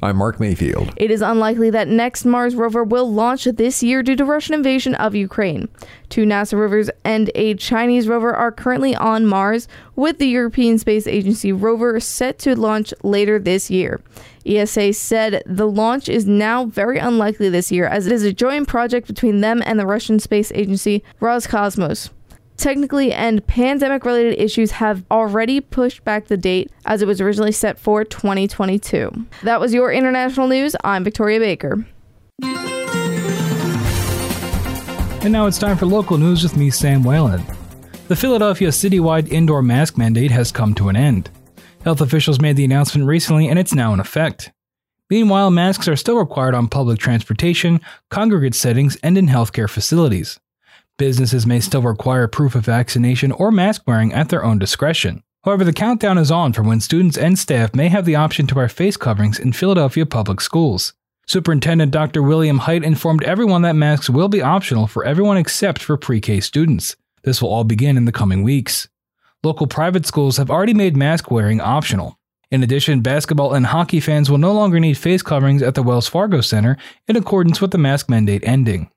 I'm 0.04 0.18
Mark 0.18 0.40
Mayfield. 0.40 0.94
It 0.98 1.10
is 1.10 1.24
unlikely 1.24 1.72
that 1.72 1.88
next 1.88 2.24
Mars 2.24 2.54
rover 2.54 2.84
will 2.84 3.12
launch 3.12 3.46
this 3.46 3.82
year 3.82 4.04
due 4.04 4.16
to 4.16 4.26
Russian 4.26 4.54
invasion 4.54 4.94
of 4.94 5.16
Ukraine. 5.16 5.70
Two 6.10 6.24
NASA 6.24 6.54
rovers 6.54 6.92
and 7.04 7.32
a 7.34 7.56
Chinese 7.56 8.08
rover 8.08 8.32
are 8.32 8.52
currently 8.52 8.96
on 8.96 9.26
Mars, 9.26 9.68
with 9.96 10.20
the 10.20 10.28
European 10.28 10.78
Space 10.78 11.08
Agency 11.08 11.52
rover 11.52 12.00
set 12.00 12.38
to 12.40 12.56
launch 12.56 12.94
later 13.02 13.40
this 13.40 13.72
year. 13.72 14.00
ESA 14.46 14.94
said 14.94 15.42
the 15.48 15.68
launch 15.68 16.08
is 16.08 16.28
now 16.28 16.66
very 16.66 17.00
unlikely 17.00 17.50
this 17.50 17.72
year 17.72 17.88
as 17.88 18.06
it 18.06 18.14
is 18.14 18.24
a 18.24 18.32
joint 18.32 18.68
project 18.68 19.08
between 19.08 19.42
them 19.42 19.64
and 19.66 19.80
the 19.80 19.88
Russian 19.88 20.20
Space 20.20 20.52
Agency 20.54 21.04
Roscosmos 21.20 22.12
technically 22.58 23.14
and 23.14 23.46
pandemic 23.48 24.04
related 24.04 24.40
issues 24.42 24.72
have 24.72 25.04
already 25.10 25.62
pushed 25.62 26.04
back 26.04 26.28
the 26.28 26.38
date 26.38 26.72
as 26.86 27.02
it 27.02 27.08
was 27.08 27.22
originally 27.22 27.52
set 27.52 27.80
for 27.80 28.04
2022. 28.04 29.26
That 29.44 29.62
was 29.62 29.74
your 29.74 29.92
international 29.92 30.48
news. 30.48 30.76
I'm 30.84 31.04
Victoria 31.04 31.40
Baker. 31.40 31.86
And 35.24 35.32
now 35.32 35.46
it's 35.46 35.58
time 35.58 35.78
for 35.78 35.86
local 35.86 36.18
news 36.18 36.44
with 36.44 36.56
me, 36.56 36.70
Sam 36.70 37.04
Whalen. 37.04 37.44
The 38.08 38.16
Philadelphia 38.16 38.70
citywide 38.70 39.28
indoor 39.30 39.62
mask 39.62 39.98
mandate 39.98 40.32
has 40.32 40.52
come 40.52 40.74
to 40.76 40.90
an 40.90 40.96
end. 40.96 41.30
Health 41.84 42.02
officials 42.02 42.40
made 42.40 42.56
the 42.56 42.66
announcement 42.66 43.08
recently 43.08 43.48
and 43.48 43.60
it's 43.60 43.74
now 43.74 43.94
in 43.94 44.00
effect. 44.00 44.52
Meanwhile, 45.10 45.52
masks 45.52 45.88
are 45.88 45.96
still 45.96 46.18
required 46.18 46.54
on 46.54 46.68
public 46.68 47.00
transportation, 47.00 47.80
congregate 48.10 48.56
settings, 48.56 48.98
and 49.04 49.18
in 49.18 49.28
healthcare 49.28 49.70
facilities. 49.70 50.40
Businesses 50.98 51.46
may 51.46 51.60
still 51.60 51.84
require 51.84 52.28
proof 52.28 52.56
of 52.56 52.66
vaccination 52.66 53.32
or 53.32 53.52
mask 53.52 53.84
wearing 53.86 54.12
at 54.14 54.30
their 54.30 54.44
own 54.44 54.58
discretion. 54.58 55.22
However, 55.44 55.64
the 55.64 55.72
countdown 55.72 56.18
is 56.18 56.32
on 56.32 56.54
for 56.54 56.64
when 56.64 56.80
students 56.80 57.18
and 57.18 57.38
staff 57.38 57.76
may 57.76 57.88
have 57.90 58.04
the 58.04 58.16
option 58.16 58.48
to 58.48 58.56
wear 58.56 58.68
face 58.68 58.98
coverings 58.98 59.38
in 59.38 59.54
Philadelphia 59.54 60.08
public 60.08 60.42
schools. 60.42 60.94
Superintendent 61.28 61.92
Dr. 61.92 62.24
William 62.24 62.58
Hite 62.60 62.84
informed 62.84 63.24
everyone 63.24 63.62
that 63.62 63.76
masks 63.76 64.10
will 64.10 64.28
be 64.28 64.42
optional 64.42 64.88
for 64.88 65.06
everyone 65.06 65.38
except 65.38 65.84
for 65.84 65.98
pre 65.98 66.20
K 66.20 66.40
students. 66.40 66.96
This 67.24 67.44
will 67.44 67.50
all 67.50 67.64
begin 67.64 67.96
in 67.96 68.06
the 68.06 68.12
coming 68.12 68.42
weeks. 68.42 68.88
Local 69.44 69.68
private 69.68 70.08
schools 70.08 70.38
have 70.38 70.50
already 70.50 70.74
made 70.74 70.98
mask 70.98 71.30
wearing 71.30 71.62
optional. 71.62 72.18
In 72.50 72.64
addition, 72.64 73.02
basketball 73.02 73.54
and 73.54 73.68
hockey 73.68 74.00
fans 74.00 74.32
will 74.32 74.38
no 74.40 74.54
longer 74.54 74.80
need 74.80 74.98
face 74.98 75.22
coverings 75.22 75.62
at 75.62 75.76
the 75.76 75.84
Wells 75.84 76.08
Fargo 76.08 76.42
Center 76.42 76.76
in 77.08 77.16
accordance 77.16 77.62
with 77.62 77.70
the 77.70 77.78
mask 77.78 78.10
mandate 78.10 78.44
ending. 78.44 78.90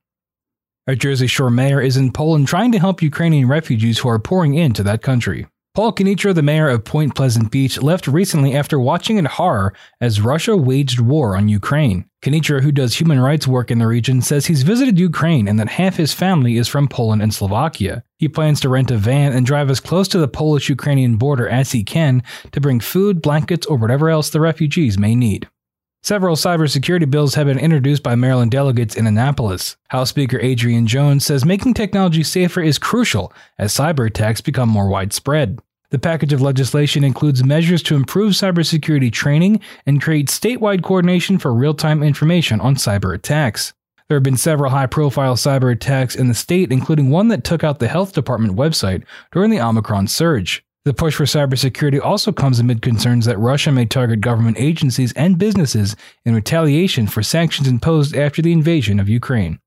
A 0.87 0.97
Jersey 0.97 1.27
Shore 1.27 1.51
mayor 1.51 1.81
is 1.81 1.99
in 1.99 2.11
Poland 2.11 2.49
trying 2.49 2.73
to 2.73 2.79
help 2.79 3.03
Ukrainian 3.03 3.47
refugees 3.47 3.99
who 3.99 4.09
are 4.09 4.19
pouring 4.19 4.55
into 4.55 4.83
that 4.83 5.03
country. 5.03 5.47
Paul 5.75 5.93
Kanitra, 5.93 6.35
the 6.35 6.43
mayor 6.43 6.69
of 6.69 6.85
Point 6.85 7.15
Pleasant 7.15 7.51
Beach, 7.51 7.81
left 7.81 8.09
recently 8.09 8.57
after 8.57 8.81
watching 8.81 9.19
in 9.19 9.27
horror 9.27 9.75
as 10.01 10.21
Russia 10.23 10.57
waged 10.57 10.99
war 10.99 11.37
on 11.37 11.49
Ukraine. 11.49 12.07
Kanitra, 12.23 12.63
who 12.63 12.73
does 12.73 12.95
human 12.95 13.21
rights 13.21 13.47
work 13.47 13.71
in 13.71 13.79
the 13.79 13.87
region, 13.87 14.23
says 14.23 14.47
he's 14.47 14.63
visited 14.63 14.99
Ukraine 14.99 15.47
and 15.47 15.61
that 15.61 15.69
half 15.69 15.97
his 15.97 16.15
family 16.15 16.57
is 16.57 16.67
from 16.67 16.89
Poland 16.89 17.23
and 17.23 17.33
Slovakia. 17.33 18.03
He 18.19 18.27
plans 18.27 18.59
to 18.61 18.69
rent 18.71 18.91
a 18.91 18.97
van 18.97 19.33
and 19.33 19.45
drive 19.45 19.71
as 19.71 19.81
close 19.81 20.09
to 20.09 20.19
the 20.19 20.29
Polish 20.29 20.69
Ukrainian 20.71 21.17
border 21.17 21.49
as 21.49 21.73
he 21.73 21.85
can 21.85 22.23
to 22.53 22.61
bring 22.61 22.81
food, 22.81 23.21
blankets, 23.23 23.67
or 23.67 23.77
whatever 23.77 24.09
else 24.09 24.31
the 24.31 24.41
refugees 24.41 24.99
may 24.99 25.15
need. 25.15 25.47
Several 26.03 26.35
cybersecurity 26.35 27.11
bills 27.11 27.35
have 27.35 27.47
been 27.47 27.59
introduced 27.59 28.03
by 28.03 28.15
Maryland 28.15 28.51
delegates 28.51 28.97
in 28.97 29.07
Annapolis. 29.07 29.77
House 29.89 30.09
Speaker 30.09 30.41
Adrienne 30.41 30.87
Jones 30.87 31.27
says 31.27 31.45
making 31.45 31.75
technology 31.75 32.23
safer 32.23 32.63
is 32.63 32.79
crucial 32.79 33.33
as 33.59 33.75
cyber 33.75 34.07
attacks 34.07 34.41
become 34.41 34.69
more 34.71 34.89
widespread. 34.89 35.59
The 35.91 35.99
package 35.99 36.33
of 36.33 36.41
legislation 36.41 37.05
includes 37.05 37.45
measures 37.45 37.83
to 37.83 37.97
improve 37.97 38.33
cybersecurity 38.33 39.13
training 39.13 39.61
and 39.85 40.01
create 40.01 40.29
statewide 40.29 40.83
coordination 40.83 41.39
for 41.39 41.53
real 41.53 41.75
time 41.75 42.03
information 42.03 42.61
on 42.61 42.77
cyber 42.77 43.15
attacks. 43.15 43.75
There 44.09 44.17
have 44.17 44.23
been 44.23 44.39
several 44.39 44.71
high 44.71 44.87
profile 44.87 45.37
cyber 45.37 45.71
attacks 45.71 46.17
in 46.17 46.29
the 46.29 46.35
state, 46.35 46.73
including 46.73 47.11
one 47.11 47.29
that 47.29 47.45
took 47.45 47.63
out 47.63 47.79
the 47.79 47.89
health 47.89 48.15
department 48.15 48.57
website 48.57 49.05
during 49.33 49.51
the 49.51 49.61
Omicron 49.61 50.09
surge. 50.09 50.65
The 50.87 50.95
push 50.95 51.15
for 51.15 51.25
cybersecurity 51.25 52.03
also 52.03 52.33
comes 52.33 52.59
amid 52.59 52.81
concerns 52.81 53.27
that 53.27 53.39
Russia 53.39 53.71
may 53.71 53.85
target 53.85 54.23
government 54.23 54.57
agencies 54.59 55.13
and 55.13 55.37
businesses 55.39 55.95
in 56.25 56.35
retaliation 56.35 57.07
for 57.07 57.23
sanctions 57.23 57.69
imposed 57.69 58.17
after 58.17 58.41
the 58.41 58.53
invasion 58.53 58.99
of 58.99 59.07
Ukraine. 59.07 59.59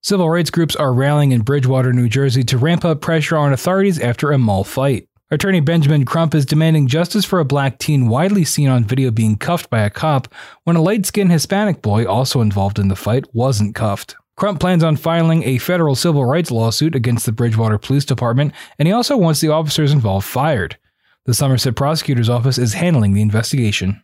Civil 0.00 0.30
rights 0.30 0.50
groups 0.50 0.76
are 0.76 0.94
rallying 0.94 1.32
in 1.32 1.40
Bridgewater, 1.40 1.92
New 1.92 2.08
Jersey 2.08 2.44
to 2.44 2.56
ramp 2.56 2.84
up 2.84 3.00
pressure 3.00 3.36
on 3.36 3.52
authorities 3.52 3.98
after 3.98 4.30
a 4.30 4.38
mall 4.38 4.62
fight. 4.62 5.08
Attorney 5.32 5.58
Benjamin 5.58 6.04
Crump 6.04 6.36
is 6.36 6.46
demanding 6.46 6.86
justice 6.86 7.24
for 7.24 7.40
a 7.40 7.44
black 7.44 7.78
teen 7.78 8.08
widely 8.08 8.44
seen 8.44 8.68
on 8.68 8.84
video 8.84 9.10
being 9.10 9.36
cuffed 9.36 9.68
by 9.68 9.80
a 9.80 9.90
cop 9.90 10.32
when 10.62 10.76
a 10.76 10.80
light 10.80 11.04
skinned 11.04 11.32
Hispanic 11.32 11.82
boy, 11.82 12.06
also 12.06 12.40
involved 12.40 12.78
in 12.78 12.86
the 12.86 12.96
fight, 12.96 13.26
wasn't 13.34 13.74
cuffed. 13.74 14.14
Crump 14.38 14.60
plans 14.60 14.84
on 14.84 14.94
filing 14.94 15.42
a 15.42 15.58
federal 15.58 15.96
civil 15.96 16.24
rights 16.24 16.52
lawsuit 16.52 16.94
against 16.94 17.26
the 17.26 17.32
Bridgewater 17.32 17.76
Police 17.76 18.04
Department, 18.04 18.54
and 18.78 18.86
he 18.86 18.92
also 18.92 19.16
wants 19.16 19.40
the 19.40 19.48
officers 19.48 19.92
involved 19.92 20.28
fired. 20.28 20.78
The 21.24 21.34
Somerset 21.34 21.74
Prosecutor's 21.74 22.28
Office 22.28 22.56
is 22.56 22.74
handling 22.74 23.14
the 23.14 23.20
investigation. 23.20 24.00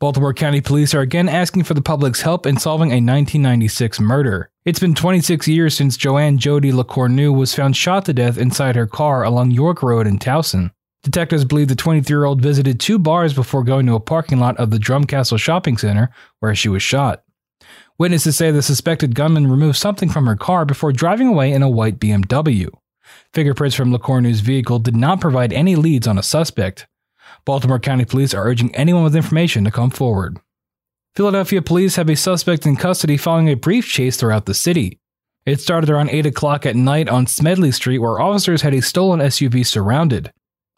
Baltimore 0.00 0.32
County 0.32 0.62
Police 0.62 0.94
are 0.94 1.02
again 1.02 1.28
asking 1.28 1.64
for 1.64 1.74
the 1.74 1.82
public's 1.82 2.22
help 2.22 2.46
in 2.46 2.56
solving 2.56 2.92
a 2.92 2.96
1996 2.96 4.00
murder. 4.00 4.50
It's 4.64 4.80
been 4.80 4.94
26 4.94 5.46
years 5.46 5.76
since 5.76 5.98
Joanne 5.98 6.38
Jody 6.38 6.72
LeCornu 6.72 7.36
was 7.36 7.54
found 7.54 7.76
shot 7.76 8.06
to 8.06 8.14
death 8.14 8.38
inside 8.38 8.74
her 8.74 8.86
car 8.86 9.22
along 9.22 9.50
York 9.50 9.82
Road 9.82 10.06
in 10.06 10.18
Towson. 10.18 10.70
Detectives 11.02 11.44
believe 11.44 11.68
the 11.68 11.76
23 11.76 12.10
year 12.10 12.24
old 12.24 12.40
visited 12.40 12.80
two 12.80 12.98
bars 12.98 13.34
before 13.34 13.64
going 13.64 13.84
to 13.84 13.96
a 13.96 14.00
parking 14.00 14.40
lot 14.40 14.56
of 14.56 14.70
the 14.70 14.78
Drumcastle 14.78 15.36
Shopping 15.36 15.76
Center 15.76 16.08
where 16.40 16.54
she 16.54 16.70
was 16.70 16.82
shot. 16.82 17.22
Witnesses 17.98 18.36
say 18.36 18.52
the 18.52 18.62
suspected 18.62 19.16
gunman 19.16 19.48
removed 19.48 19.76
something 19.76 20.08
from 20.08 20.26
her 20.26 20.36
car 20.36 20.64
before 20.64 20.92
driving 20.92 21.26
away 21.26 21.52
in 21.52 21.62
a 21.62 21.68
white 21.68 21.98
BMW. 21.98 22.68
Fingerprints 23.32 23.74
from 23.74 23.92
LeCornu's 23.92 24.38
vehicle 24.38 24.78
did 24.78 24.94
not 24.94 25.20
provide 25.20 25.52
any 25.52 25.74
leads 25.74 26.06
on 26.06 26.16
a 26.16 26.22
suspect. 26.22 26.86
Baltimore 27.44 27.80
County 27.80 28.04
Police 28.04 28.34
are 28.34 28.46
urging 28.46 28.72
anyone 28.76 29.02
with 29.02 29.16
information 29.16 29.64
to 29.64 29.72
come 29.72 29.90
forward. 29.90 30.38
Philadelphia 31.16 31.60
police 31.60 31.96
have 31.96 32.08
a 32.08 32.14
suspect 32.14 32.66
in 32.66 32.76
custody 32.76 33.16
following 33.16 33.48
a 33.48 33.54
brief 33.54 33.88
chase 33.88 34.16
throughout 34.16 34.46
the 34.46 34.54
city. 34.54 35.00
It 35.44 35.60
started 35.60 35.90
around 35.90 36.10
8 36.10 36.26
o'clock 36.26 36.66
at 36.66 36.76
night 36.76 37.08
on 37.08 37.26
Smedley 37.26 37.72
Street, 37.72 37.98
where 37.98 38.20
officers 38.20 38.62
had 38.62 38.74
a 38.74 38.82
stolen 38.82 39.18
SUV 39.18 39.66
surrounded. 39.66 40.30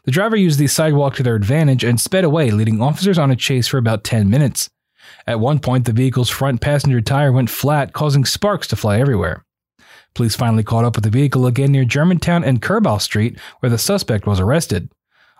The 0.05 0.11
driver 0.11 0.37
used 0.37 0.57
the 0.57 0.65
sidewalk 0.65 1.15
to 1.15 1.23
their 1.23 1.35
advantage 1.35 1.83
and 1.83 2.01
sped 2.01 2.23
away, 2.23 2.49
leading 2.49 2.81
officers 2.81 3.19
on 3.19 3.29
a 3.29 3.35
chase 3.35 3.67
for 3.67 3.77
about 3.77 4.03
10 4.03 4.27
minutes. 4.27 4.71
At 5.27 5.39
one 5.39 5.59
point, 5.59 5.85
the 5.85 5.93
vehicle's 5.93 6.29
front 6.29 6.61
passenger 6.61 7.01
tire 7.01 7.31
went 7.31 7.49
flat, 7.49 7.93
causing 7.93 8.25
sparks 8.25 8.67
to 8.67 8.75
fly 8.75 8.99
everywhere. 8.99 9.45
Police 10.13 10.35
finally 10.35 10.63
caught 10.63 10.85
up 10.85 10.95
with 10.95 11.03
the 11.03 11.09
vehicle 11.09 11.47
again 11.47 11.71
near 11.71 11.85
Germantown 11.85 12.43
and 12.43 12.61
Kerbal 12.61 12.99
Street, 12.99 13.39
where 13.59 13.69
the 13.69 13.77
suspect 13.77 14.27
was 14.27 14.39
arrested. 14.39 14.91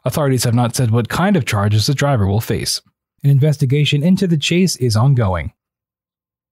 Authorities 0.05 0.45
have 0.45 0.55
not 0.55 0.75
said 0.75 0.91
what 0.91 1.09
kind 1.09 1.35
of 1.35 1.45
charges 1.45 1.87
the 1.87 1.93
driver 1.93 2.25
will 2.25 2.41
face. 2.41 2.81
An 3.23 3.29
investigation 3.29 4.01
into 4.01 4.27
the 4.27 4.37
chase 4.37 4.75
is 4.77 4.95
ongoing. 4.95 5.53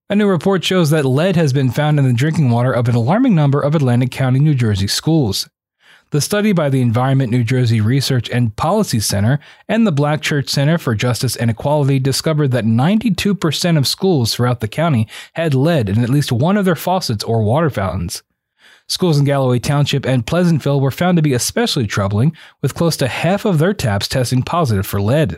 A 0.09 0.15
new 0.15 0.27
report 0.27 0.63
shows 0.63 0.89
that 0.89 1.05
lead 1.05 1.35
has 1.35 1.53
been 1.53 1.71
found 1.71 1.99
in 1.99 2.05
the 2.05 2.13
drinking 2.13 2.49
water 2.49 2.71
of 2.71 2.89
an 2.89 2.95
alarming 2.95 3.35
number 3.35 3.61
of 3.61 3.75
Atlantic 3.75 4.11
County, 4.11 4.39
New 4.39 4.55
Jersey 4.55 4.87
schools. 4.87 5.49
The 6.11 6.21
study 6.21 6.53
by 6.53 6.69
the 6.69 6.81
Environment 6.81 7.29
New 7.29 7.43
Jersey 7.43 7.81
Research 7.81 8.31
and 8.31 8.55
Policy 8.55 8.99
Center 8.99 9.39
and 9.67 9.85
the 9.85 9.91
Black 9.91 10.21
Church 10.21 10.49
Center 10.49 10.79
for 10.79 10.95
Justice 10.95 11.35
and 11.35 11.51
Equality 11.51 11.99
discovered 11.99 12.47
that 12.47 12.65
92% 12.65 13.77
of 13.77 13.87
schools 13.87 14.33
throughout 14.33 14.59
the 14.59 14.67
county 14.67 15.07
had 15.33 15.53
lead 15.53 15.87
in 15.87 16.03
at 16.03 16.09
least 16.09 16.31
one 16.31 16.57
of 16.57 16.65
their 16.65 16.75
faucets 16.75 17.23
or 17.23 17.43
water 17.43 17.69
fountains. 17.69 18.23
Schools 18.87 19.19
in 19.19 19.25
Galloway 19.25 19.59
Township 19.59 20.03
and 20.03 20.25
Pleasantville 20.25 20.81
were 20.81 20.89
found 20.89 21.17
to 21.17 21.21
be 21.21 21.33
especially 21.33 21.85
troubling, 21.85 22.35
with 22.59 22.73
close 22.73 22.97
to 22.97 23.07
half 23.07 23.45
of 23.45 23.59
their 23.59 23.75
taps 23.75 24.07
testing 24.07 24.41
positive 24.41 24.87
for 24.87 24.99
lead. 24.99 25.37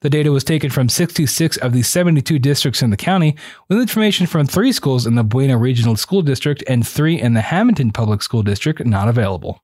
The 0.00 0.10
data 0.10 0.32
was 0.32 0.42
taken 0.42 0.70
from 0.70 0.88
66 0.88 1.58
of 1.58 1.72
the 1.72 1.82
72 1.82 2.40
districts 2.40 2.82
in 2.82 2.90
the 2.90 2.96
county, 2.96 3.36
with 3.68 3.78
information 3.78 4.26
from 4.26 4.48
three 4.48 4.72
schools 4.72 5.06
in 5.06 5.14
the 5.14 5.22
Buena 5.22 5.56
Regional 5.56 5.94
School 5.94 6.22
District 6.22 6.64
and 6.66 6.84
three 6.84 7.20
in 7.20 7.34
the 7.34 7.40
Hamilton 7.40 7.92
Public 7.92 8.20
School 8.20 8.42
District 8.42 8.84
not 8.84 9.08
available. 9.08 9.62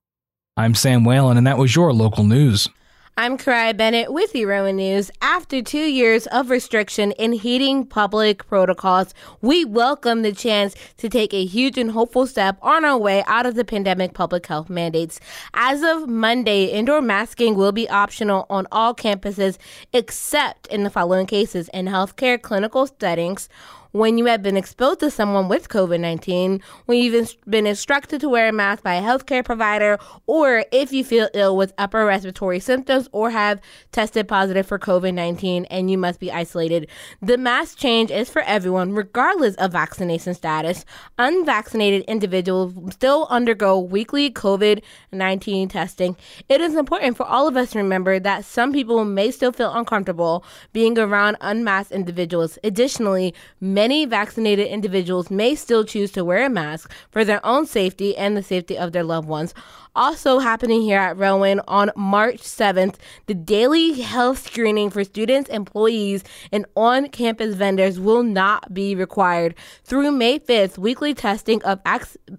I'm 0.58 0.74
Sam 0.74 1.04
Whalen, 1.04 1.36
and 1.36 1.46
that 1.46 1.56
was 1.56 1.76
your 1.76 1.92
local 1.92 2.24
news. 2.24 2.68
I'm 3.16 3.38
Karai 3.38 3.76
Bennett 3.76 4.12
with 4.12 4.32
the 4.32 4.44
Rowan 4.44 4.74
News. 4.74 5.08
After 5.22 5.62
two 5.62 5.78
years 5.78 6.26
of 6.26 6.50
restriction 6.50 7.12
in 7.12 7.32
heating 7.32 7.86
public 7.86 8.44
protocols, 8.48 9.14
we 9.40 9.64
welcome 9.64 10.22
the 10.22 10.32
chance 10.32 10.74
to 10.96 11.08
take 11.08 11.32
a 11.32 11.44
huge 11.44 11.78
and 11.78 11.92
hopeful 11.92 12.26
step 12.26 12.58
on 12.60 12.84
our 12.84 12.98
way 12.98 13.22
out 13.28 13.46
of 13.46 13.54
the 13.54 13.64
pandemic 13.64 14.14
public 14.14 14.48
health 14.48 14.68
mandates. 14.68 15.20
As 15.54 15.84
of 15.84 16.08
Monday, 16.08 16.64
indoor 16.64 17.02
masking 17.02 17.54
will 17.54 17.70
be 17.70 17.88
optional 17.88 18.44
on 18.50 18.66
all 18.72 18.96
campuses 18.96 19.58
except 19.92 20.66
in 20.66 20.82
the 20.82 20.90
following 20.90 21.26
cases 21.26 21.68
in 21.72 21.86
healthcare 21.86 22.42
clinical 22.42 22.88
settings 22.98 23.48
when 23.92 24.18
you 24.18 24.26
have 24.26 24.42
been 24.42 24.56
exposed 24.56 25.00
to 25.00 25.10
someone 25.10 25.48
with 25.48 25.68
COVID 25.68 26.00
19, 26.00 26.60
when 26.86 26.98
you've 26.98 27.36
been 27.48 27.66
instructed 27.66 28.20
to 28.20 28.28
wear 28.28 28.48
a 28.48 28.52
mask 28.52 28.82
by 28.82 28.94
a 28.94 29.02
healthcare 29.02 29.44
provider, 29.44 29.98
or 30.26 30.64
if 30.72 30.92
you 30.92 31.04
feel 31.04 31.28
ill 31.34 31.56
with 31.56 31.72
upper 31.78 32.04
respiratory 32.04 32.60
symptoms 32.60 33.08
or 33.12 33.30
have 33.30 33.60
tested 33.92 34.28
positive 34.28 34.66
for 34.66 34.78
COVID 34.78 35.14
19 35.14 35.64
and 35.66 35.90
you 35.90 35.98
must 35.98 36.20
be 36.20 36.30
isolated. 36.30 36.88
The 37.22 37.38
mask 37.38 37.78
change 37.78 38.10
is 38.10 38.28
for 38.28 38.42
everyone, 38.42 38.94
regardless 38.94 39.54
of 39.56 39.72
vaccination 39.72 40.34
status. 40.34 40.84
Unvaccinated 41.18 42.02
individuals 42.02 42.74
still 42.92 43.26
undergo 43.30 43.78
weekly 43.78 44.30
COVID 44.30 44.82
19 45.12 45.68
testing. 45.68 46.16
It 46.48 46.60
is 46.60 46.74
important 46.74 47.16
for 47.16 47.26
all 47.26 47.48
of 47.48 47.56
us 47.56 47.70
to 47.72 47.78
remember 47.78 48.18
that 48.20 48.44
some 48.44 48.72
people 48.72 49.04
may 49.04 49.30
still 49.30 49.52
feel 49.52 49.72
uncomfortable 49.72 50.44
being 50.72 50.98
around 50.98 51.36
unmasked 51.40 51.92
individuals. 51.92 52.58
Additionally, 52.64 53.34
many 53.78 54.04
vaccinated 54.06 54.66
individuals 54.66 55.30
may 55.30 55.54
still 55.54 55.84
choose 55.84 56.10
to 56.10 56.24
wear 56.24 56.44
a 56.44 56.50
mask 56.50 56.92
for 57.12 57.24
their 57.24 57.40
own 57.46 57.64
safety 57.64 58.16
and 58.16 58.36
the 58.36 58.42
safety 58.42 58.76
of 58.76 58.90
their 58.90 59.04
loved 59.04 59.28
ones. 59.28 59.54
Also 59.98 60.38
happening 60.38 60.82
here 60.82 61.00
at 61.00 61.16
Rowan 61.16 61.60
on 61.66 61.90
March 61.96 62.36
7th, 62.36 62.94
the 63.26 63.34
daily 63.34 64.00
health 64.00 64.46
screening 64.46 64.90
for 64.90 65.02
students, 65.02 65.50
employees, 65.50 66.22
and 66.52 66.66
on 66.76 67.08
campus 67.08 67.56
vendors 67.56 67.98
will 67.98 68.22
not 68.22 68.72
be 68.72 68.94
required. 68.94 69.56
Through 69.82 70.12
May 70.12 70.38
5th, 70.38 70.78
weekly 70.78 71.14
testing 71.14 71.60
of 71.64 71.80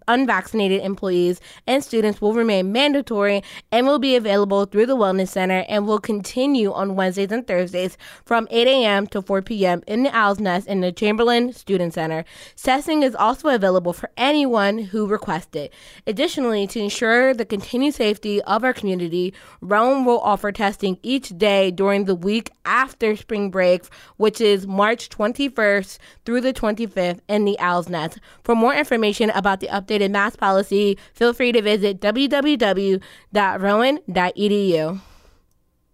unvaccinated 0.07 0.79
employees 0.79 1.41
and 1.67 1.83
students 1.83 2.21
will 2.21 2.33
remain 2.33 2.71
mandatory 2.71 3.43
and 3.73 3.85
will 3.85 3.99
be 3.99 4.15
available 4.15 4.63
through 4.63 4.85
the 4.85 4.95
Wellness 4.95 5.27
Center 5.27 5.65
and 5.67 5.85
will 5.85 5.99
continue 5.99 6.71
on 6.71 6.95
Wednesdays 6.95 7.29
and 7.29 7.45
Thursdays 7.45 7.97
from 8.23 8.47
8 8.51 8.69
a.m. 8.69 9.05
to 9.07 9.21
4 9.21 9.41
p.m. 9.41 9.83
in 9.85 10.03
the 10.03 10.15
Owl's 10.15 10.39
Nest 10.39 10.65
in 10.65 10.79
the 10.79 10.93
Chamberlain 10.93 11.51
Student 11.51 11.93
Center. 11.93 12.23
Testing 12.55 13.03
is 13.03 13.15
also 13.15 13.49
available 13.49 13.91
for 13.91 14.09
anyone 14.15 14.77
who 14.77 15.05
requests 15.05 15.57
it. 15.57 15.73
Additionally, 16.07 16.65
to 16.65 16.79
ensure 16.79 17.33
the 17.33 17.48
continued 17.49 17.95
safety 17.95 18.41
of 18.43 18.63
our 18.63 18.73
community, 18.73 19.33
Rowan 19.61 20.05
will 20.05 20.19
offer 20.21 20.51
testing 20.51 20.97
each 21.03 21.37
day 21.37 21.71
during 21.71 22.05
the 22.05 22.15
week 22.15 22.51
after 22.65 23.15
spring 23.15 23.49
break, 23.51 23.83
which 24.17 24.39
is 24.39 24.67
March 24.67 25.09
21st 25.09 25.97
through 26.25 26.41
the 26.41 26.53
25th 26.53 27.19
in 27.27 27.45
the 27.45 27.57
Owl's 27.59 27.89
Nest. 27.89 28.19
For 28.43 28.55
more 28.55 28.73
information 28.73 29.29
about 29.31 29.59
the 29.59 29.67
updated 29.67 30.11
mask 30.11 30.39
policy, 30.39 30.97
feel 31.13 31.33
free 31.33 31.51
to 31.51 31.61
visit 31.61 31.99
www.rowan.edu. 31.99 32.99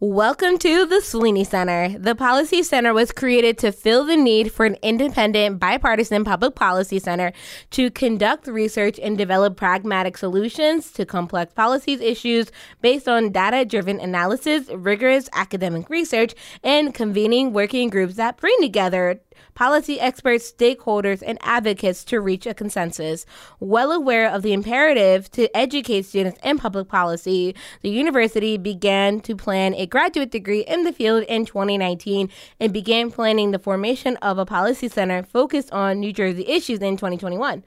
Welcome 0.02 0.58
to 0.58 0.86
the 0.86 1.00
Sweeney 1.00 1.46
Center. 1.46 1.98
The 1.98 2.16
Policy 2.16 2.64
Center 2.64 2.94
was 2.94 3.14
created 3.14 3.58
to 3.60 3.72
fill 3.72 4.04
the 4.04 4.18
need 4.18 4.52
for 4.52 4.66
an 4.66 4.76
independent, 4.82 5.58
bipartisan 5.58 6.26
public 6.26 6.54
policy 6.54 7.00
center 7.00 7.32
to 7.72 7.90
conduct 7.90 8.46
research 8.48 9.00
and 9.00 9.18
develop 9.18 9.56
pragmatic 9.56 10.18
solutions 10.18 10.92
to 10.92 11.06
complex 11.06 11.54
policies 11.54 12.02
issues 12.02 12.52
based 12.82 13.08
on 13.08 13.32
data 13.32 13.64
driven 13.64 14.02
analysis, 14.02 14.68
rigorous 14.68 15.30
academic 15.32 15.90
research, 15.90 16.36
and 16.62 16.94
convening 16.94 17.54
working 17.54 17.90
groups 17.90 18.16
that 18.16 18.36
bring 18.36 18.58
together 18.60 19.22
policy 19.54 20.00
experts, 20.00 20.52
stakeholders, 20.52 21.24
and 21.26 21.38
advocates 21.42 22.04
to 22.06 22.20
reach 22.20 22.46
a 22.46 22.54
consensus. 22.54 23.26
Well 23.60 23.92
aware 23.92 24.30
of 24.30 24.42
the 24.42 24.54
imperative 24.54 25.32
to 25.32 25.56
educate 25.56 26.04
students 26.04 26.40
in 26.44 26.58
public 26.58 26.88
policy, 26.88 27.56
the 27.82 27.90
university 27.90 28.58
began 28.58 29.22
to 29.22 29.36
plan 29.36 29.74
a 29.76 29.86
graduate 29.86 30.32
degree 30.32 30.62
in 30.62 30.84
the 30.84 30.94
field 30.94 31.24
in 31.24 31.46
2019 31.46 32.30
and 32.60 32.74
began 32.74 33.12
planning 33.12 33.52
the 33.52 33.60
formation 33.60 34.18
of 34.18 34.38
a 34.38 34.46
policy 34.46 34.88
center 34.88 35.24
focused 35.24 35.72
on 35.72 36.00
New 36.00 36.14
Jersey 36.14 36.46
issues 36.48 36.80
in 36.80 36.98
2021 36.98 37.64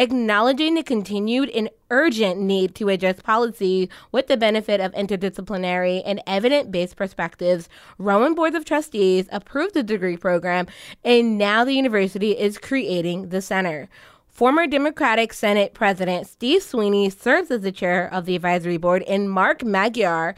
acknowledging 0.00 0.74
the 0.74 0.82
continued 0.82 1.50
and 1.50 1.68
urgent 1.90 2.40
need 2.40 2.74
to 2.74 2.88
adjust 2.88 3.22
policy 3.22 3.90
with 4.12 4.28
the 4.28 4.36
benefit 4.36 4.80
of 4.80 4.92
interdisciplinary 4.92 6.02
and 6.06 6.22
evidence 6.26 6.68
based 6.70 6.96
perspectives. 6.96 7.68
Rowan 7.98 8.34
Boards 8.34 8.56
of 8.56 8.64
Trustees 8.64 9.28
approved 9.30 9.74
the 9.74 9.82
degree 9.82 10.16
program, 10.16 10.66
and 11.04 11.36
now 11.36 11.64
the 11.64 11.74
university 11.74 12.30
is 12.32 12.56
creating 12.56 13.28
the 13.28 13.42
center. 13.42 13.90
Former 14.26 14.66
Democratic 14.66 15.34
Senate 15.34 15.74
President 15.74 16.26
Steve 16.26 16.62
Sweeney 16.62 17.10
serves 17.10 17.50
as 17.50 17.60
the 17.60 17.70
chair 17.70 18.08
of 18.10 18.24
the 18.24 18.36
advisory 18.36 18.78
board, 18.78 19.02
and 19.02 19.30
Mark 19.30 19.62
Magyar 19.62 20.34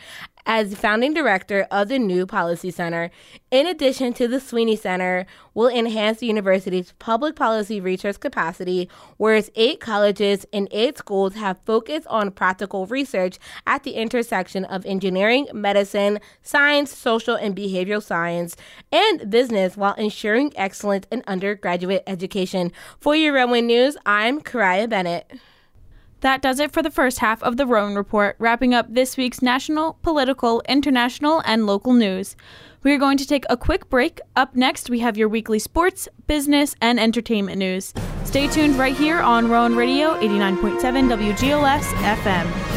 as 0.46 0.74
founding 0.74 1.14
director 1.14 1.66
of 1.70 1.88
the 1.88 1.98
new 1.98 2.26
Policy 2.26 2.70
Center. 2.70 3.10
In 3.50 3.66
addition 3.66 4.12
to 4.14 4.26
the 4.26 4.40
Sweeney 4.40 4.76
Center, 4.76 5.26
will 5.54 5.68
enhance 5.68 6.18
the 6.18 6.26
university's 6.26 6.92
public 6.98 7.36
policy 7.36 7.80
research 7.80 8.18
capacity, 8.20 8.88
whereas 9.18 9.50
eight 9.54 9.80
colleges 9.80 10.46
and 10.52 10.68
eight 10.70 10.98
schools 10.98 11.34
have 11.34 11.60
focused 11.64 12.06
on 12.06 12.30
practical 12.30 12.86
research 12.86 13.38
at 13.66 13.82
the 13.82 13.92
intersection 13.92 14.64
of 14.64 14.84
engineering, 14.86 15.46
medicine, 15.52 16.18
science, 16.42 16.96
social 16.96 17.34
and 17.34 17.54
behavioral 17.54 18.02
science, 18.02 18.56
and 18.90 19.30
business 19.30 19.76
while 19.76 19.94
ensuring 19.94 20.52
excellence 20.56 21.06
in 21.10 21.22
undergraduate 21.26 22.02
education. 22.06 22.72
For 22.98 23.14
your 23.14 23.34
Rowan 23.34 23.66
News, 23.66 23.96
I'm 24.06 24.40
Karaya 24.40 24.88
Bennett. 24.88 25.30
That 26.22 26.40
does 26.40 26.60
it 26.60 26.70
for 26.72 26.82
the 26.82 26.90
first 26.90 27.18
half 27.18 27.42
of 27.42 27.56
the 27.56 27.66
Rowan 27.66 27.96
Report, 27.96 28.36
wrapping 28.38 28.74
up 28.74 28.86
this 28.88 29.16
week's 29.16 29.42
national, 29.42 29.94
political, 30.02 30.62
international, 30.68 31.42
and 31.44 31.66
local 31.66 31.92
news. 31.92 32.36
We 32.84 32.92
are 32.92 32.98
going 32.98 33.18
to 33.18 33.26
take 33.26 33.44
a 33.50 33.56
quick 33.56 33.90
break. 33.90 34.20
Up 34.36 34.54
next, 34.54 34.88
we 34.88 35.00
have 35.00 35.16
your 35.16 35.28
weekly 35.28 35.58
sports, 35.58 36.08
business, 36.28 36.76
and 36.80 37.00
entertainment 37.00 37.58
news. 37.58 37.92
Stay 38.24 38.46
tuned 38.46 38.78
right 38.78 38.96
here 38.96 39.20
on 39.20 39.50
Rowan 39.50 39.74
Radio 39.74 40.14
89.7 40.20 41.34
WGLS 41.34 41.82
FM. 41.82 42.71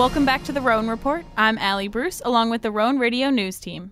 Welcome 0.00 0.24
back 0.24 0.44
to 0.44 0.52
the 0.52 0.62
Rowan 0.62 0.88
Report. 0.88 1.26
I'm 1.36 1.58
Allie 1.58 1.86
Bruce, 1.86 2.22
along 2.24 2.48
with 2.48 2.62
the 2.62 2.70
Rowan 2.70 2.98
Radio 2.98 3.28
News 3.28 3.58
team. 3.58 3.90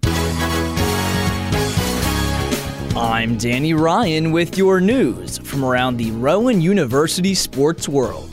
I'm 2.96 3.36
Danny 3.36 3.74
Ryan 3.74 4.32
with 4.32 4.56
your 4.56 4.80
news 4.80 5.36
from 5.36 5.62
around 5.62 5.98
the 5.98 6.10
Rowan 6.12 6.62
University 6.62 7.34
sports 7.34 7.90
world. 7.90 8.30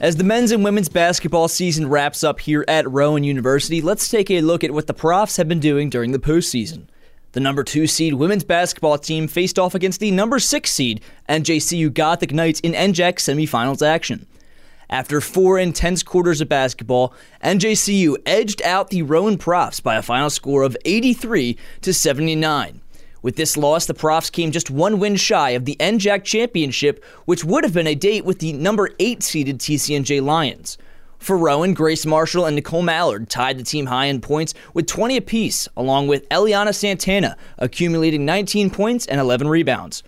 As 0.00 0.16
the 0.16 0.24
men's 0.24 0.52
and 0.52 0.64
women's 0.64 0.88
basketball 0.88 1.48
season 1.48 1.86
wraps 1.90 2.24
up 2.24 2.40
here 2.40 2.64
at 2.66 2.90
Rowan 2.90 3.24
University, 3.24 3.82
let's 3.82 4.08
take 4.08 4.30
a 4.30 4.40
look 4.40 4.64
at 4.64 4.70
what 4.70 4.86
the 4.86 4.94
Profs 4.94 5.36
have 5.36 5.48
been 5.48 5.60
doing 5.60 5.90
during 5.90 6.12
the 6.12 6.18
postseason. 6.18 6.86
The 7.32 7.40
number 7.40 7.62
two 7.62 7.86
seed 7.86 8.14
women's 8.14 8.42
basketball 8.42 8.96
team 8.96 9.28
faced 9.28 9.58
off 9.58 9.74
against 9.74 10.00
the 10.00 10.12
number 10.12 10.38
six 10.38 10.70
seed 10.70 11.02
NJCU 11.28 11.92
Gothic 11.92 12.32
Knights 12.32 12.60
in 12.60 12.72
NJAC 12.72 13.16
semifinals 13.16 13.86
action. 13.86 14.26
After 14.88 15.20
four 15.20 15.58
intense 15.58 16.02
quarters 16.02 16.40
of 16.40 16.48
basketball, 16.48 17.12
NJCU 17.42 18.16
edged 18.24 18.62
out 18.62 18.90
the 18.90 19.02
Rowan 19.02 19.36
Profs 19.36 19.80
by 19.80 19.96
a 19.96 20.02
final 20.02 20.30
score 20.30 20.62
of 20.62 20.76
83 20.84 21.56
to 21.80 21.92
79. 21.92 22.80
With 23.20 23.34
this 23.34 23.56
loss, 23.56 23.86
the 23.86 23.94
Profs 23.94 24.30
came 24.30 24.52
just 24.52 24.70
one 24.70 25.00
win 25.00 25.16
shy 25.16 25.50
of 25.50 25.64
the 25.64 25.76
NJAC 25.80 26.22
championship, 26.22 27.04
which 27.24 27.44
would 27.44 27.64
have 27.64 27.74
been 27.74 27.88
a 27.88 27.96
date 27.96 28.24
with 28.24 28.38
the 28.38 28.52
number 28.52 28.90
8 29.00 29.22
seeded 29.24 29.58
TCNJ 29.58 30.22
Lions. 30.22 30.78
For 31.18 31.36
Rowan, 31.36 31.74
Grace 31.74 32.06
Marshall 32.06 32.44
and 32.44 32.54
Nicole 32.54 32.82
Mallard 32.82 33.28
tied 33.28 33.58
the 33.58 33.64
team 33.64 33.86
high 33.86 34.04
in 34.06 34.20
points 34.20 34.54
with 34.74 34.86
20 34.86 35.16
apiece, 35.16 35.66
along 35.76 36.06
with 36.06 36.28
Eliana 36.28 36.72
Santana 36.72 37.36
accumulating 37.58 38.24
19 38.24 38.70
points 38.70 39.06
and 39.06 39.18
11 39.18 39.48
rebounds. 39.48 40.04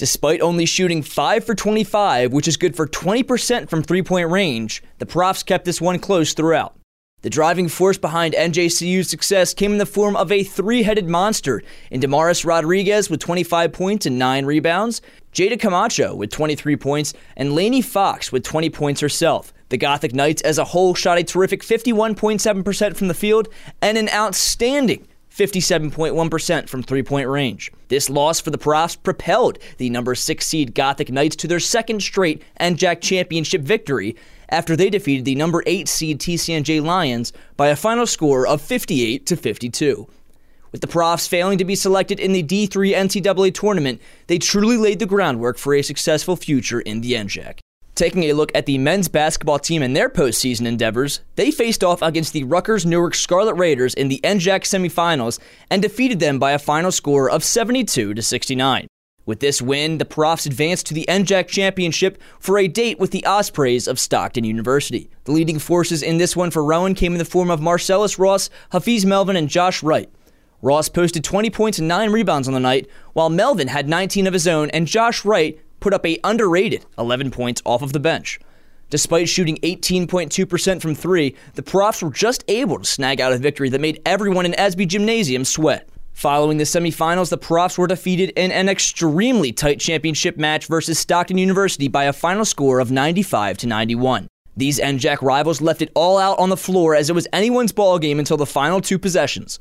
Despite 0.00 0.40
only 0.40 0.64
shooting 0.64 1.02
5 1.02 1.44
for 1.44 1.54
25, 1.54 2.32
which 2.32 2.48
is 2.48 2.56
good 2.56 2.74
for 2.74 2.86
20% 2.86 3.68
from 3.68 3.82
three 3.82 4.00
point 4.00 4.30
range, 4.30 4.82
the 4.96 5.04
Profs 5.04 5.42
kept 5.42 5.66
this 5.66 5.78
one 5.78 5.98
close 5.98 6.32
throughout. 6.32 6.74
The 7.20 7.28
driving 7.28 7.68
force 7.68 7.98
behind 7.98 8.32
NJCU's 8.32 9.10
success 9.10 9.52
came 9.52 9.72
in 9.72 9.76
the 9.76 9.84
form 9.84 10.16
of 10.16 10.32
a 10.32 10.42
three 10.42 10.84
headed 10.84 11.06
monster 11.06 11.62
in 11.90 12.00
Damaris 12.00 12.46
Rodriguez 12.46 13.10
with 13.10 13.20
25 13.20 13.74
points 13.74 14.06
and 14.06 14.18
9 14.18 14.46
rebounds, 14.46 15.02
Jada 15.34 15.60
Camacho 15.60 16.14
with 16.14 16.30
23 16.30 16.76
points, 16.76 17.12
and 17.36 17.54
Lainey 17.54 17.82
Fox 17.82 18.32
with 18.32 18.42
20 18.42 18.70
points 18.70 19.02
herself. 19.02 19.52
The 19.68 19.76
Gothic 19.76 20.14
Knights 20.14 20.40
as 20.40 20.56
a 20.56 20.64
whole 20.64 20.94
shot 20.94 21.18
a 21.18 21.24
terrific 21.24 21.62
51.7% 21.62 22.96
from 22.96 23.08
the 23.08 23.12
field 23.12 23.48
and 23.82 23.98
an 23.98 24.08
outstanding 24.08 25.06
57.1% 25.30 26.68
from 26.68 26.82
three 26.82 27.02
point 27.02 27.28
range. 27.28 27.72
This 27.88 28.10
loss 28.10 28.40
for 28.40 28.50
the 28.50 28.58
Profs 28.58 28.96
propelled 28.96 29.58
the 29.78 29.90
number 29.90 30.14
six 30.14 30.46
seed 30.46 30.74
Gothic 30.74 31.10
Knights 31.10 31.36
to 31.36 31.48
their 31.48 31.60
second 31.60 32.02
straight 32.02 32.42
NJAC 32.60 33.00
championship 33.00 33.62
victory 33.62 34.16
after 34.48 34.76
they 34.76 34.90
defeated 34.90 35.24
the 35.24 35.36
number 35.36 35.62
eight 35.66 35.88
seed 35.88 36.18
TCNJ 36.18 36.82
Lions 36.82 37.32
by 37.56 37.68
a 37.68 37.76
final 37.76 38.06
score 38.06 38.46
of 38.46 38.60
58 38.60 39.24
to 39.26 39.36
52. 39.36 40.08
With 40.72 40.80
the 40.80 40.86
Profs 40.86 41.26
failing 41.26 41.58
to 41.58 41.64
be 41.64 41.74
selected 41.74 42.20
in 42.20 42.32
the 42.32 42.42
D3 42.42 42.94
NCAA 42.94 43.54
tournament, 43.54 44.00
they 44.26 44.38
truly 44.38 44.76
laid 44.76 44.98
the 44.98 45.06
groundwork 45.06 45.58
for 45.58 45.74
a 45.74 45.82
successful 45.82 46.36
future 46.36 46.80
in 46.80 47.00
the 47.00 47.12
NJAC. 47.12 47.59
Taking 48.00 48.24
a 48.24 48.32
look 48.32 48.50
at 48.54 48.64
the 48.64 48.78
men's 48.78 49.08
basketball 49.08 49.58
team 49.58 49.82
and 49.82 49.94
their 49.94 50.08
postseason 50.08 50.64
endeavors, 50.64 51.20
they 51.36 51.50
faced 51.50 51.84
off 51.84 52.00
against 52.00 52.32
the 52.32 52.44
Rutgers 52.44 52.86
Newark 52.86 53.14
Scarlet 53.14 53.56
Raiders 53.56 53.92
in 53.92 54.08
the 54.08 54.22
NJAC 54.24 54.62
semifinals 54.62 55.38
and 55.68 55.82
defeated 55.82 56.18
them 56.18 56.38
by 56.38 56.52
a 56.52 56.58
final 56.58 56.92
score 56.92 57.28
of 57.28 57.44
72 57.44 58.14
to 58.14 58.22
69. 58.22 58.86
With 59.26 59.40
this 59.40 59.60
win, 59.60 59.98
the 59.98 60.06
Profs 60.06 60.46
advanced 60.46 60.86
to 60.86 60.94
the 60.94 61.04
NJAC 61.10 61.48
championship 61.48 62.18
for 62.38 62.56
a 62.56 62.68
date 62.68 62.98
with 62.98 63.10
the 63.10 63.26
Ospreys 63.26 63.86
of 63.86 64.00
Stockton 64.00 64.44
University. 64.44 65.10
The 65.24 65.32
leading 65.32 65.58
forces 65.58 66.02
in 66.02 66.16
this 66.16 66.34
one 66.34 66.50
for 66.50 66.64
Rowan 66.64 66.94
came 66.94 67.12
in 67.12 67.18
the 67.18 67.26
form 67.26 67.50
of 67.50 67.60
Marcellus 67.60 68.18
Ross, 68.18 68.48
Hafiz 68.72 69.04
Melvin, 69.04 69.36
and 69.36 69.46
Josh 69.46 69.82
Wright. 69.82 70.08
Ross 70.62 70.88
posted 70.88 71.22
20 71.22 71.50
points 71.50 71.78
and 71.78 71.88
9 71.88 72.12
rebounds 72.12 72.48
on 72.48 72.54
the 72.54 72.60
night, 72.60 72.88
while 73.12 73.28
Melvin 73.28 73.68
had 73.68 73.90
19 73.90 74.26
of 74.26 74.32
his 74.32 74.48
own 74.48 74.70
and 74.70 74.86
Josh 74.86 75.22
Wright 75.26 75.60
put 75.80 75.94
up 75.94 76.06
a 76.06 76.18
underrated 76.22 76.86
11 76.98 77.30
points 77.30 77.62
off 77.64 77.82
of 77.82 77.92
the 77.92 78.00
bench. 78.00 78.38
Despite 78.90 79.28
shooting 79.28 79.56
18.2% 79.58 80.82
from 80.82 80.94
three, 80.94 81.36
the 81.54 81.62
Profs 81.62 82.02
were 82.02 82.10
just 82.10 82.44
able 82.48 82.78
to 82.78 82.84
snag 82.84 83.20
out 83.20 83.32
a 83.32 83.38
victory 83.38 83.68
that 83.70 83.80
made 83.80 84.02
everyone 84.04 84.46
in 84.46 84.52
Esby 84.52 84.86
Gymnasium 84.86 85.44
sweat. 85.44 85.88
Following 86.12 86.58
the 86.58 86.64
semifinals, 86.64 87.30
the 87.30 87.38
Profs 87.38 87.78
were 87.78 87.86
defeated 87.86 88.30
in 88.30 88.50
an 88.50 88.68
extremely 88.68 89.52
tight 89.52 89.80
championship 89.80 90.36
match 90.36 90.66
versus 90.66 90.98
Stockton 90.98 91.38
University 91.38 91.88
by 91.88 92.04
a 92.04 92.12
final 92.12 92.44
score 92.44 92.80
of 92.80 92.90
95 92.90 93.56
to 93.58 93.66
91. 93.66 94.28
These 94.56 94.80
NJAC 94.80 95.22
rivals 95.22 95.60
left 95.60 95.80
it 95.80 95.92
all 95.94 96.18
out 96.18 96.38
on 96.38 96.50
the 96.50 96.56
floor 96.56 96.94
as 96.94 97.08
it 97.08 97.14
was 97.14 97.28
anyone's 97.32 97.72
ball 97.72 97.98
game 97.98 98.18
until 98.18 98.36
the 98.36 98.44
final 98.44 98.80
two 98.80 98.98
possessions. 98.98 99.58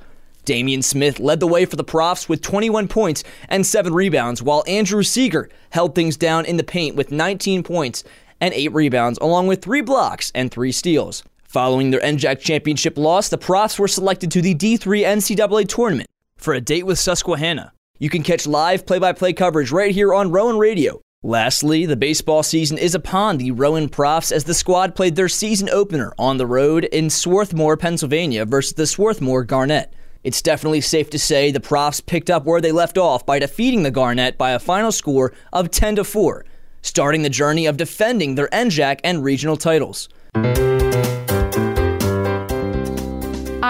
Damian 0.49 0.81
Smith 0.81 1.19
led 1.19 1.39
the 1.39 1.45
way 1.45 1.63
for 1.65 1.75
the 1.75 1.83
Profs 1.83 2.27
with 2.27 2.41
21 2.41 2.87
points 2.87 3.23
and 3.49 3.63
7 3.63 3.93
rebounds, 3.93 4.41
while 4.41 4.63
Andrew 4.65 5.03
Seeger 5.03 5.47
held 5.69 5.93
things 5.93 6.17
down 6.17 6.43
in 6.43 6.57
the 6.57 6.63
paint 6.63 6.95
with 6.95 7.11
19 7.11 7.61
points 7.61 8.03
and 8.41 8.51
8 8.55 8.73
rebounds, 8.73 9.19
along 9.21 9.45
with 9.45 9.61
3 9.61 9.81
blocks 9.81 10.31
and 10.33 10.49
3 10.49 10.71
steals. 10.71 11.23
Following 11.43 11.91
their 11.91 12.01
NJAC 12.01 12.39
championship 12.39 12.97
loss, 12.97 13.29
the 13.29 13.37
Profs 13.37 13.77
were 13.77 13.87
selected 13.87 14.31
to 14.31 14.41
the 14.41 14.55
D3 14.55 15.03
NCAA 15.03 15.67
tournament 15.67 16.09
for 16.35 16.55
a 16.55 16.61
date 16.61 16.87
with 16.87 16.97
Susquehanna. 16.97 17.71
You 17.99 18.09
can 18.09 18.23
catch 18.23 18.47
live 18.47 18.87
play 18.87 18.97
by 18.97 19.13
play 19.13 19.33
coverage 19.33 19.71
right 19.71 19.93
here 19.93 20.15
on 20.15 20.31
Rowan 20.31 20.57
Radio. 20.57 20.99
Lastly, 21.21 21.85
the 21.85 21.95
baseball 21.95 22.41
season 22.41 22.79
is 22.79 22.95
upon 22.95 23.37
the 23.37 23.51
Rowan 23.51 23.87
Profs 23.87 24.31
as 24.31 24.45
the 24.45 24.55
squad 24.55 24.95
played 24.95 25.15
their 25.15 25.29
season 25.29 25.69
opener 25.69 26.11
on 26.17 26.37
the 26.37 26.47
road 26.47 26.85
in 26.85 27.11
Swarthmore, 27.11 27.77
Pennsylvania 27.77 28.45
versus 28.45 28.73
the 28.73 28.87
Swarthmore 28.87 29.43
Garnet. 29.43 29.93
It's 30.21 30.41
definitely 30.41 30.81
safe 30.81 31.09
to 31.11 31.19
say 31.19 31.49
the 31.49 31.61
Profs 31.61 32.01
picked 32.01 32.29
up 32.29 32.45
where 32.45 32.59
they 32.59 32.73
left 32.73 32.97
off 32.97 33.25
by 33.25 33.39
defeating 33.39 33.83
the 33.83 33.91
Garnet 33.91 34.37
by 34.37 34.51
a 34.51 34.59
final 34.59 34.91
score 34.91 35.31
of 35.53 35.71
10 35.71 35.95
to 35.95 36.03
4, 36.03 36.45
starting 36.81 37.21
the 37.21 37.29
journey 37.29 37.65
of 37.65 37.77
defending 37.77 38.35
their 38.35 38.49
NJAC 38.49 38.99
and 39.05 39.23
regional 39.23 39.55
titles. 39.55 40.09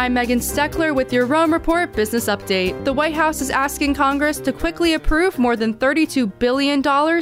I'm 0.10 0.16
Megan 0.16 0.40
Steckler 0.40 0.96
with 0.96 1.14
your 1.14 1.28
Rowan 1.28 1.52
Report 1.52 1.94
Business 1.94 2.26
Update. 2.26 2.84
The 2.84 2.92
White 2.92 3.14
House 3.14 3.42
is 3.42 3.52
asking 3.52 3.94
Congress 3.94 4.40
to 4.40 4.52
quickly 4.52 4.96
approve 4.96 5.38
more 5.38 5.56
than 5.56 5.76
$32 5.76 6.32
billion 6.40 6.82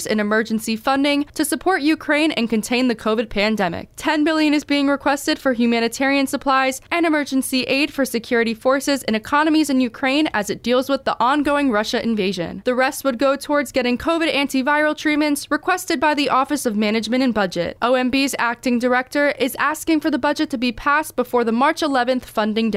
in 0.09 0.19
emergency 0.21 0.77
funding 0.77 1.25
to 1.33 1.43
support 1.43 1.81
Ukraine 1.81 2.31
and 2.31 2.49
contain 2.49 2.87
the 2.87 2.95
COVID 2.95 3.27
pandemic. 3.27 3.89
10 3.97 4.23
billion 4.23 4.53
is 4.53 4.63
being 4.63 4.87
requested 4.87 5.37
for 5.37 5.51
humanitarian 5.51 6.27
supplies 6.27 6.79
and 6.89 7.05
emergency 7.05 7.63
aid 7.63 7.91
for 7.91 8.05
security 8.05 8.53
forces 8.53 9.03
and 9.03 9.17
economies 9.17 9.69
in 9.69 9.81
Ukraine 9.81 10.27
as 10.27 10.49
it 10.49 10.63
deals 10.63 10.87
with 10.87 11.03
the 11.03 11.21
ongoing 11.21 11.69
Russia 11.71 12.01
invasion. 12.01 12.61
The 12.63 12.73
rest 12.73 13.03
would 13.03 13.19
go 13.19 13.35
towards 13.35 13.73
getting 13.73 13.97
COVID 13.97 14.33
antiviral 14.33 14.95
treatments 14.95 15.51
requested 15.51 15.99
by 15.99 16.13
the 16.13 16.29
Office 16.29 16.65
of 16.65 16.77
Management 16.77 17.21
and 17.21 17.33
Budget. 17.33 17.75
OMB's 17.81 18.33
acting 18.39 18.79
director 18.79 19.31
is 19.31 19.57
asking 19.59 19.99
for 19.99 20.09
the 20.09 20.17
budget 20.17 20.49
to 20.51 20.57
be 20.57 20.71
passed 20.71 21.17
before 21.17 21.43
the 21.43 21.51
March 21.51 21.81
11th 21.81 22.23
funding. 22.23 22.76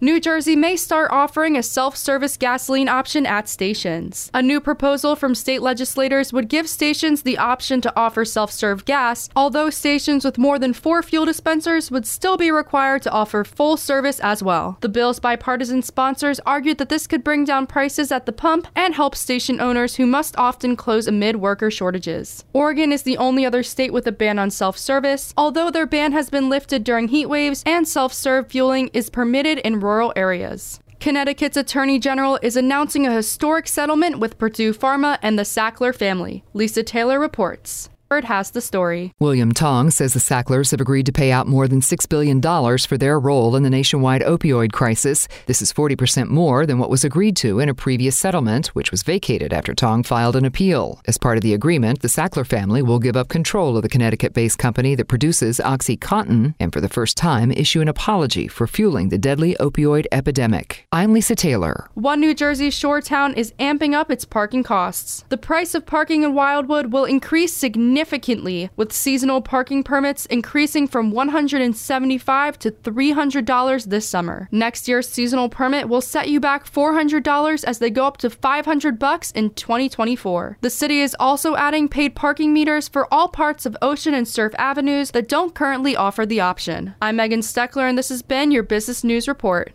New 0.00 0.20
Jersey 0.20 0.56
may 0.56 0.74
start 0.74 1.10
offering 1.10 1.54
a 1.54 1.62
self 1.62 1.98
service 1.98 2.38
gasoline 2.38 2.88
option 2.88 3.26
at 3.26 3.46
stations. 3.46 4.30
A 4.32 4.40
new 4.40 4.58
proposal 4.58 5.16
from 5.16 5.34
state 5.34 5.60
legislators 5.60 6.32
would 6.32 6.48
give 6.48 6.66
stations 6.66 7.22
the 7.22 7.36
option 7.36 7.82
to 7.82 7.92
offer 7.94 8.24
self 8.24 8.50
serve 8.50 8.86
gas, 8.86 9.28
although 9.36 9.68
stations 9.68 10.24
with 10.24 10.38
more 10.38 10.58
than 10.58 10.72
four 10.72 11.02
fuel 11.02 11.26
dispensers 11.26 11.90
would 11.90 12.06
still 12.06 12.38
be 12.38 12.50
required 12.50 13.02
to 13.02 13.10
offer 13.10 13.44
full 13.44 13.76
service 13.76 14.18
as 14.20 14.42
well. 14.42 14.78
The 14.80 14.88
bill's 14.88 15.20
bipartisan 15.20 15.82
sponsors 15.82 16.40
argued 16.46 16.78
that 16.78 16.88
this 16.88 17.06
could 17.06 17.22
bring 17.22 17.44
down 17.44 17.66
prices 17.66 18.10
at 18.10 18.24
the 18.24 18.32
pump 18.32 18.66
and 18.74 18.94
help 18.94 19.14
station 19.14 19.60
owners 19.60 19.96
who 19.96 20.06
must 20.06 20.36
often 20.38 20.74
close 20.74 21.06
amid 21.06 21.36
worker 21.36 21.70
shortages. 21.70 22.44
Oregon 22.54 22.92
is 22.92 23.02
the 23.02 23.18
only 23.18 23.44
other 23.44 23.62
state 23.62 23.92
with 23.92 24.06
a 24.06 24.12
ban 24.12 24.38
on 24.38 24.50
self 24.50 24.78
service, 24.78 25.34
although 25.36 25.70
their 25.70 25.86
ban 25.86 26.12
has 26.12 26.30
been 26.30 26.48
lifted 26.48 26.82
during 26.82 27.08
heat 27.08 27.26
waves 27.26 27.62
and 27.66 27.86
self 27.86 28.14
serve 28.14 28.48
fueling 28.48 28.88
is 28.94 29.10
permitted 29.10 29.23
in 29.58 29.80
rural 29.80 30.12
areas. 30.16 30.80
Connecticut's 31.00 31.56
Attorney 31.56 31.98
General 31.98 32.38
is 32.42 32.56
announcing 32.56 33.06
a 33.06 33.12
historic 33.12 33.68
settlement 33.68 34.18
with 34.18 34.38
Purdue 34.38 34.72
Pharma 34.72 35.18
and 35.22 35.38
the 35.38 35.42
Sackler 35.42 35.94
family. 35.94 36.44
Lisa 36.54 36.82
Taylor 36.82 37.20
reports 37.20 37.90
has 38.22 38.52
the 38.52 38.60
story. 38.60 39.12
William 39.18 39.50
Tong 39.50 39.90
says 39.90 40.12
the 40.12 40.20
Sacklers 40.20 40.70
have 40.70 40.80
agreed 40.80 41.06
to 41.06 41.12
pay 41.12 41.32
out 41.32 41.48
more 41.48 41.66
than 41.66 41.80
$6 41.80 42.08
billion 42.08 42.40
for 42.78 42.96
their 42.96 43.18
role 43.18 43.56
in 43.56 43.64
the 43.64 43.70
nationwide 43.70 44.22
opioid 44.22 44.70
crisis. 44.70 45.26
This 45.46 45.60
is 45.60 45.72
40% 45.72 46.28
more 46.28 46.64
than 46.64 46.78
what 46.78 46.90
was 46.90 47.04
agreed 47.04 47.34
to 47.38 47.58
in 47.58 47.68
a 47.68 47.74
previous 47.74 48.16
settlement, 48.16 48.68
which 48.68 48.92
was 48.92 49.02
vacated 49.02 49.52
after 49.52 49.74
Tong 49.74 50.04
filed 50.04 50.36
an 50.36 50.44
appeal. 50.44 51.00
As 51.06 51.18
part 51.18 51.36
of 51.36 51.42
the 51.42 51.54
agreement, 51.54 52.02
the 52.02 52.08
Sackler 52.08 52.46
family 52.46 52.82
will 52.82 53.00
give 53.00 53.16
up 53.16 53.28
control 53.28 53.76
of 53.76 53.82
the 53.82 53.88
Connecticut 53.88 54.32
based 54.32 54.58
company 54.58 54.94
that 54.94 55.08
produces 55.08 55.58
OxyContin 55.58 56.54
and 56.60 56.72
for 56.72 56.80
the 56.80 56.88
first 56.88 57.16
time 57.16 57.50
issue 57.50 57.80
an 57.80 57.88
apology 57.88 58.46
for 58.46 58.68
fueling 58.68 59.08
the 59.08 59.18
deadly 59.18 59.56
opioid 59.58 60.06
epidemic. 60.12 60.86
I'm 60.92 61.12
Lisa 61.12 61.34
Taylor. 61.34 61.90
One 61.94 62.20
New 62.20 62.34
Jersey 62.34 62.70
shore 62.70 63.00
town 63.00 63.34
is 63.34 63.52
amping 63.58 63.94
up 63.94 64.10
its 64.10 64.24
parking 64.24 64.62
costs. 64.62 65.24
The 65.30 65.38
price 65.38 65.74
of 65.74 65.86
parking 65.86 66.22
in 66.22 66.34
Wildwood 66.34 66.92
will 66.92 67.06
increase 67.06 67.52
significantly 67.54 68.03
significantly, 68.04 68.68
with 68.76 68.92
seasonal 68.92 69.40
parking 69.40 69.82
permits 69.82 70.26
increasing 70.26 70.86
from 70.86 71.10
175 71.10 72.58
to 72.58 72.70
$300 72.70 73.84
this 73.86 74.06
summer. 74.06 74.46
Next 74.52 74.86
year's 74.86 75.08
seasonal 75.08 75.48
permit 75.48 75.88
will 75.88 76.02
set 76.02 76.28
you 76.28 76.38
back 76.38 76.70
$400 76.70 77.64
as 77.64 77.78
they 77.78 77.88
go 77.88 78.06
up 78.06 78.18
to 78.18 78.28
500 78.28 78.98
bucks 78.98 79.30
in 79.30 79.50
2024. 79.54 80.58
The 80.60 80.68
city 80.68 81.00
is 81.00 81.16
also 81.18 81.56
adding 81.56 81.88
paid 81.88 82.14
parking 82.14 82.52
meters 82.52 82.88
for 82.88 83.12
all 83.12 83.28
parts 83.28 83.64
of 83.64 83.76
Ocean 83.80 84.12
and 84.12 84.28
Surf 84.28 84.52
Avenues 84.58 85.12
that 85.12 85.28
don't 85.28 85.54
currently 85.54 85.96
offer 85.96 86.26
the 86.26 86.40
option. 86.40 86.94
I'm 87.00 87.16
Megan 87.16 87.40
Steckler 87.40 87.88
and 87.88 87.96
this 87.96 88.10
has 88.10 88.20
been 88.20 88.50
your 88.50 88.64
Business 88.64 89.02
News 89.02 89.26
Report. 89.26 89.72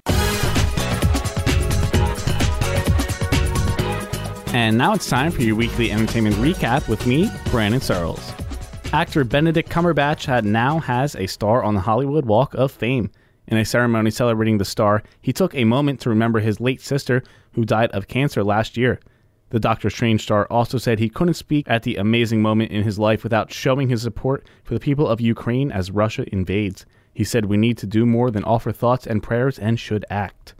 And 4.51 4.79
now 4.79 4.95
it's 4.95 5.07
time 5.07 5.31
for 5.31 5.43
your 5.43 5.55
weekly 5.55 5.91
entertainment 5.91 6.35
recap 6.37 6.89
with 6.89 7.05
me, 7.05 7.29
Brandon 7.51 7.79
Searles. 7.79 8.33
Actor 8.91 9.25
Benedict 9.25 9.69
Cumberbatch 9.69 10.25
had 10.25 10.43
now 10.43 10.79
has 10.79 11.15
a 11.15 11.27
star 11.27 11.63
on 11.63 11.75
the 11.75 11.81
Hollywood 11.81 12.25
Walk 12.25 12.55
of 12.55 12.71
Fame. 12.71 13.11
In 13.47 13.59
a 13.59 13.63
ceremony 13.65 14.09
celebrating 14.09 14.57
the 14.57 14.65
star, 14.65 15.03
he 15.21 15.31
took 15.31 15.53
a 15.53 15.65
moment 15.65 15.99
to 16.01 16.09
remember 16.09 16.39
his 16.39 16.59
late 16.59 16.81
sister, 16.81 17.21
who 17.51 17.63
died 17.63 17.91
of 17.91 18.07
cancer 18.07 18.43
last 18.43 18.75
year. 18.75 18.99
The 19.51 19.59
Doctor 19.59 19.87
Strange 19.91 20.23
star 20.23 20.47
also 20.49 20.79
said 20.79 20.97
he 20.97 21.09
couldn't 21.09 21.35
speak 21.35 21.69
at 21.69 21.83
the 21.83 21.97
amazing 21.97 22.41
moment 22.41 22.71
in 22.71 22.81
his 22.81 22.97
life 22.97 23.21
without 23.21 23.53
showing 23.53 23.87
his 23.87 24.01
support 24.01 24.47
for 24.63 24.73
the 24.73 24.79
people 24.79 25.07
of 25.07 25.21
Ukraine 25.21 25.71
as 25.71 25.91
Russia 25.91 26.25
invades. 26.31 26.87
He 27.13 27.23
said, 27.23 27.45
We 27.45 27.57
need 27.57 27.77
to 27.77 27.85
do 27.85 28.03
more 28.03 28.31
than 28.31 28.43
offer 28.45 28.71
thoughts 28.71 29.05
and 29.05 29.21
prayers 29.21 29.59
and 29.59 29.79
should 29.79 30.05
act. 30.09 30.55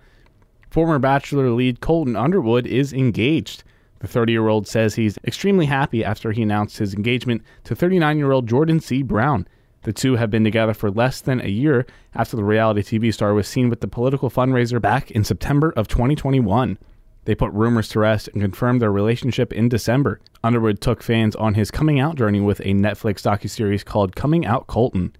Former 0.69 0.99
Bachelor 0.99 1.49
lead 1.49 1.81
Colton 1.81 2.15
Underwood 2.15 2.67
is 2.67 2.93
engaged. 2.93 3.63
The 3.99 4.07
30 4.07 4.31
year 4.31 4.47
old 4.47 4.67
says 4.67 4.95
he's 4.95 5.17
extremely 5.25 5.65
happy 5.65 6.03
after 6.03 6.31
he 6.31 6.41
announced 6.41 6.77
his 6.77 6.93
engagement 6.93 7.43
to 7.65 7.75
39 7.75 8.17
year 8.17 8.31
old 8.31 8.47
Jordan 8.47 8.79
C. 8.79 9.03
Brown. 9.03 9.47
The 9.83 9.93
two 9.93 10.17
have 10.17 10.29
been 10.29 10.43
together 10.43 10.73
for 10.73 10.91
less 10.91 11.21
than 11.21 11.39
a 11.39 11.47
year 11.47 11.85
after 12.13 12.35
the 12.35 12.43
reality 12.43 12.81
TV 12.81 13.13
star 13.13 13.33
was 13.33 13.47
seen 13.47 13.69
with 13.69 13.79
the 13.79 13.87
political 13.87 14.29
fundraiser 14.29 14.81
back 14.81 15.09
in 15.11 15.23
September 15.23 15.73
of 15.75 15.87
2021. 15.87 16.77
They 17.25 17.35
put 17.35 17.53
rumors 17.53 17.87
to 17.89 17.99
rest 17.99 18.27
and 18.29 18.41
confirmed 18.41 18.81
their 18.81 18.91
relationship 18.91 19.53
in 19.53 19.69
December. 19.69 20.19
Underwood 20.43 20.81
took 20.81 21.03
fans 21.03 21.35
on 21.35 21.53
his 21.53 21.71
coming 21.71 21.99
out 21.99 22.15
journey 22.15 22.39
with 22.39 22.59
a 22.61 22.73
Netflix 22.73 23.21
docuseries 23.21 23.85
called 23.85 24.15
Coming 24.15 24.45
Out 24.45 24.67
Colton. 24.67 25.15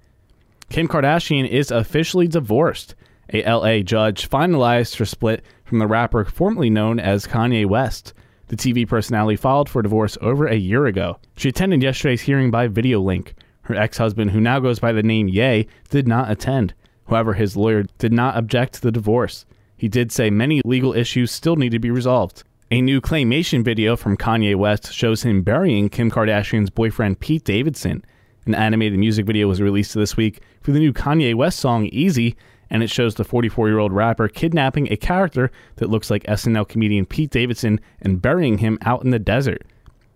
Kim 0.70 0.88
Kardashian 0.88 1.48
is 1.48 1.72
officially 1.72 2.28
divorced. 2.28 2.96
A 3.32 3.44
LA 3.44 3.80
judge 3.80 4.30
finalized 4.30 4.98
her 4.98 5.06
split 5.06 5.44
from 5.64 5.80
the 5.80 5.88
rapper 5.88 6.26
formerly 6.26 6.70
known 6.70 7.00
as 7.00 7.28
Kanye 7.28 7.66
West. 7.66 8.14
The 8.50 8.56
TV 8.56 8.88
personality 8.88 9.36
filed 9.36 9.70
for 9.70 9.84
divorce 9.84 10.18
over 10.22 10.48
a 10.48 10.56
year 10.56 10.88
ago. 10.88 11.20
She 11.38 11.50
attended 11.50 11.84
yesterday's 11.84 12.22
hearing 12.22 12.50
by 12.50 12.68
video 12.68 13.00
link. 13.00 13.36
Her 13.62 13.76
ex 13.76 14.00
husband, 14.00 14.32
who 14.32 14.42
now 14.42 14.60
goes 14.60 14.80
by 14.80 14.92
the 14.92 15.04
name 15.04 15.28
Ye, 15.28 15.68
did 15.92 16.08
not 16.08 16.32
attend. 16.32 16.74
However, 17.08 17.34
his 17.34 17.56
lawyer 17.56 17.86
did 18.00 18.12
not 18.12 18.36
object 18.36 18.74
to 18.74 18.82
the 18.82 18.92
divorce. 18.92 19.46
He 19.78 19.88
did 19.88 20.12
say 20.12 20.32
many 20.32 20.62
legal 20.66 20.94
issues 20.94 21.32
still 21.32 21.58
need 21.58 21.72
to 21.74 21.80
be 21.80 21.92
resolved. 21.92 22.44
A 22.72 22.82
new 22.82 23.02
claymation 23.02 23.64
video 23.64 23.96
from 23.96 24.18
Kanye 24.18 24.56
West 24.56 24.94
shows 24.94 25.22
him 25.22 25.44
burying 25.44 25.88
Kim 25.88 26.10
Kardashian's 26.10 26.72
boyfriend 26.72 27.20
Pete 27.20 27.44
Davidson. 27.44 28.04
An 28.48 28.56
animated 28.56 28.98
music 28.98 29.28
video 29.28 29.48
was 29.48 29.62
released 29.62 29.94
this 29.94 30.18
week 30.18 30.42
for 30.62 30.72
the 30.72 30.80
new 30.80 30.92
Kanye 30.92 31.36
West 31.36 31.60
song 31.60 31.86
Easy, 31.86 32.36
and 32.70 32.84
it 32.84 32.90
shows 32.90 33.16
the 33.16 33.24
44 33.24 33.68
year 33.68 33.80
old 33.80 33.94
rapper 33.94 34.28
kidnapping 34.28 34.92
a 34.92 34.98
character 34.98 35.52
that 35.78 35.90
looks 35.90 36.10
like 36.10 36.24
SNL 36.24 36.68
comedian 36.68 37.06
Pete 37.06 37.32
Davidson 37.32 37.80
and 38.02 38.22
burying 38.22 38.60
him 38.60 38.78
out 38.82 39.04
in 39.04 39.10
the 39.10 39.20
desert. 39.20 39.64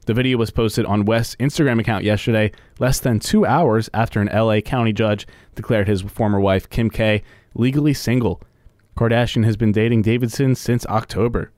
The 0.06 0.14
video 0.14 0.38
was 0.38 0.52
posted 0.52 0.86
on 0.86 1.06
West's 1.06 1.36
Instagram 1.38 1.80
account 1.80 2.04
yesterday, 2.04 2.52
less 2.78 3.00
than 3.00 3.20
two 3.20 3.46
hours 3.46 3.90
after 3.94 4.20
an 4.20 4.30
LA 4.34 4.60
County 4.60 4.92
judge 4.92 5.26
declared 5.56 5.88
his 5.88 6.02
former 6.02 6.42
wife, 6.42 6.70
Kim 6.70 6.90
K, 6.90 7.24
legally 7.56 7.94
single. 7.94 8.42
Kardashian 8.98 9.46
has 9.46 9.56
been 9.56 9.72
dating 9.72 10.02
Davidson 10.02 10.56
since 10.56 10.86
October. 10.88 11.52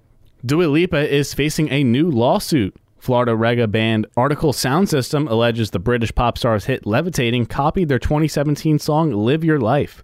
Dua 0.46 0.66
Lipa 0.66 1.12
is 1.12 1.34
facing 1.34 1.70
a 1.72 1.84
new 1.84 2.10
lawsuit. 2.10 2.76
Florida 3.00 3.34
reggae 3.34 3.70
band 3.70 4.06
Artikal 4.16 4.54
Sound 4.54 4.90
System 4.90 5.28
alleges 5.28 5.72
the 5.72 5.80
British 5.80 6.14
pop 6.14 6.38
star's 6.38 6.66
hit 6.66 6.86
Levitating 6.86 7.48
copied 7.48 7.90
their 7.90 8.00
2017 8.00 8.78
song 8.80 9.12
Live 9.12 9.44
Your 9.44 9.60
Life. 9.60 10.04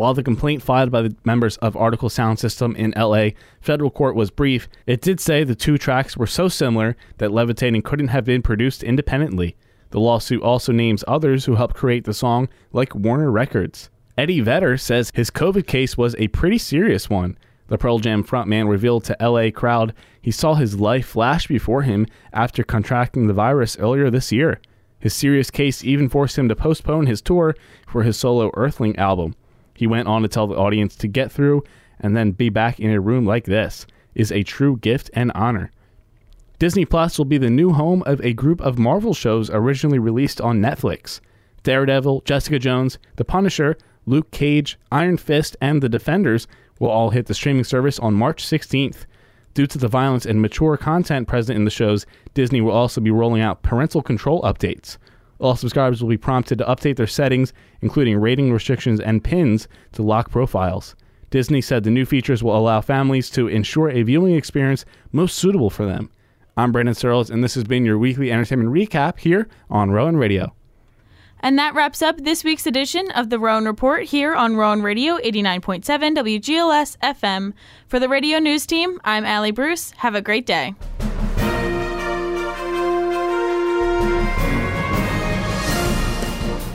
While 0.00 0.14
the 0.14 0.22
complaint 0.22 0.62
filed 0.62 0.90
by 0.90 1.02
the 1.02 1.14
members 1.26 1.58
of 1.58 1.74
Artikal 1.74 2.10
Sound 2.10 2.38
System 2.38 2.74
in 2.74 2.94
LA 2.96 3.32
federal 3.60 3.90
court 3.90 4.16
was 4.16 4.30
brief, 4.30 4.66
it 4.86 5.02
did 5.02 5.20
say 5.20 5.44
the 5.44 5.54
two 5.54 5.76
tracks 5.76 6.16
were 6.16 6.26
so 6.26 6.48
similar 6.48 6.96
that 7.18 7.32
Levitating 7.32 7.82
couldn't 7.82 8.08
have 8.08 8.24
been 8.24 8.40
produced 8.40 8.82
independently. 8.82 9.56
The 9.90 10.00
lawsuit 10.00 10.40
also 10.40 10.72
names 10.72 11.04
others 11.06 11.44
who 11.44 11.56
helped 11.56 11.76
create 11.76 12.04
the 12.04 12.14
song, 12.14 12.48
like 12.72 12.94
Warner 12.94 13.30
Records. 13.30 13.90
Eddie 14.16 14.40
Vedder 14.40 14.78
says 14.78 15.12
his 15.14 15.30
COVID 15.30 15.66
case 15.66 15.98
was 15.98 16.16
a 16.18 16.28
pretty 16.28 16.56
serious 16.56 17.10
one. 17.10 17.36
The 17.68 17.76
Pearl 17.76 17.98
Jam 17.98 18.24
frontman 18.24 18.70
revealed 18.70 19.04
to 19.04 19.16
LA 19.20 19.50
crowd 19.50 19.92
he 20.22 20.30
saw 20.30 20.54
his 20.54 20.80
life 20.80 21.08
flash 21.08 21.46
before 21.46 21.82
him 21.82 22.06
after 22.32 22.64
contracting 22.64 23.26
the 23.26 23.34
virus 23.34 23.76
earlier 23.76 24.08
this 24.08 24.32
year. 24.32 24.62
His 24.98 25.12
serious 25.12 25.50
case 25.50 25.84
even 25.84 26.08
forced 26.08 26.38
him 26.38 26.48
to 26.48 26.56
postpone 26.56 27.04
his 27.04 27.20
tour 27.20 27.54
for 27.86 28.02
his 28.02 28.16
solo 28.16 28.50
Earthling 28.54 28.96
album. 28.96 29.34
He 29.80 29.86
went 29.86 30.08
on 30.08 30.20
to 30.20 30.28
tell 30.28 30.46
the 30.46 30.58
audience 30.58 30.94
to 30.96 31.08
get 31.08 31.32
through 31.32 31.64
and 31.98 32.14
then 32.14 32.32
be 32.32 32.50
back 32.50 32.78
in 32.78 32.90
a 32.90 33.00
room 33.00 33.24
like 33.24 33.46
this 33.46 33.86
is 34.14 34.30
a 34.30 34.42
true 34.42 34.76
gift 34.76 35.08
and 35.14 35.32
honor. 35.34 35.70
Disney 36.58 36.84
Plus 36.84 37.16
will 37.16 37.24
be 37.24 37.38
the 37.38 37.48
new 37.48 37.72
home 37.72 38.02
of 38.02 38.20
a 38.20 38.34
group 38.34 38.60
of 38.60 38.78
Marvel 38.78 39.14
shows 39.14 39.48
originally 39.48 39.98
released 39.98 40.38
on 40.38 40.60
Netflix. 40.60 41.20
Daredevil, 41.62 42.20
Jessica 42.26 42.58
Jones, 42.58 42.98
The 43.16 43.24
Punisher, 43.24 43.78
Luke 44.04 44.30
Cage, 44.32 44.78
Iron 44.92 45.16
Fist, 45.16 45.56
and 45.62 45.82
The 45.82 45.88
Defenders 45.88 46.46
will 46.78 46.90
all 46.90 47.08
hit 47.08 47.24
the 47.24 47.32
streaming 47.32 47.64
service 47.64 47.98
on 48.00 48.12
March 48.12 48.44
16th. 48.44 49.06
Due 49.54 49.66
to 49.66 49.78
the 49.78 49.88
violence 49.88 50.26
and 50.26 50.42
mature 50.42 50.76
content 50.76 51.26
present 51.26 51.56
in 51.56 51.64
the 51.64 51.70
shows, 51.70 52.04
Disney 52.34 52.60
will 52.60 52.72
also 52.72 53.00
be 53.00 53.10
rolling 53.10 53.40
out 53.40 53.62
parental 53.62 54.02
control 54.02 54.42
updates. 54.42 54.98
All 55.40 55.56
subscribers 55.56 56.02
will 56.02 56.10
be 56.10 56.18
prompted 56.18 56.58
to 56.58 56.64
update 56.64 56.96
their 56.96 57.06
settings, 57.06 57.52
including 57.80 58.18
rating 58.18 58.52
restrictions 58.52 59.00
and 59.00 59.24
pins, 59.24 59.66
to 59.92 60.02
lock 60.02 60.30
profiles. 60.30 60.94
Disney 61.30 61.60
said 61.60 61.84
the 61.84 61.90
new 61.90 62.04
features 62.04 62.42
will 62.42 62.56
allow 62.56 62.80
families 62.80 63.30
to 63.30 63.48
ensure 63.48 63.88
a 63.88 64.02
viewing 64.02 64.34
experience 64.34 64.84
most 65.12 65.38
suitable 65.38 65.70
for 65.70 65.86
them. 65.86 66.10
I'm 66.56 66.72
Brandon 66.72 66.94
Searles, 66.94 67.30
and 67.30 67.42
this 67.42 67.54
has 67.54 67.64
been 67.64 67.86
your 67.86 67.98
weekly 67.98 68.30
entertainment 68.30 68.70
recap 68.70 69.18
here 69.18 69.48
on 69.70 69.90
Rowan 69.90 70.16
Radio. 70.16 70.52
And 71.42 71.58
that 71.58 71.74
wraps 71.74 72.02
up 72.02 72.18
this 72.18 72.44
week's 72.44 72.66
edition 72.66 73.10
of 73.12 73.30
the 73.30 73.38
Rowan 73.38 73.64
Report 73.64 74.04
here 74.04 74.34
on 74.34 74.56
Rowan 74.56 74.82
Radio 74.82 75.16
89.7 75.18 75.82
WGLS 76.16 76.98
FM. 76.98 77.54
For 77.86 77.98
the 77.98 78.10
radio 78.10 78.38
news 78.38 78.66
team, 78.66 79.00
I'm 79.04 79.24
Allie 79.24 79.52
Bruce. 79.52 79.92
Have 79.92 80.14
a 80.14 80.20
great 80.20 80.44
day. 80.44 80.74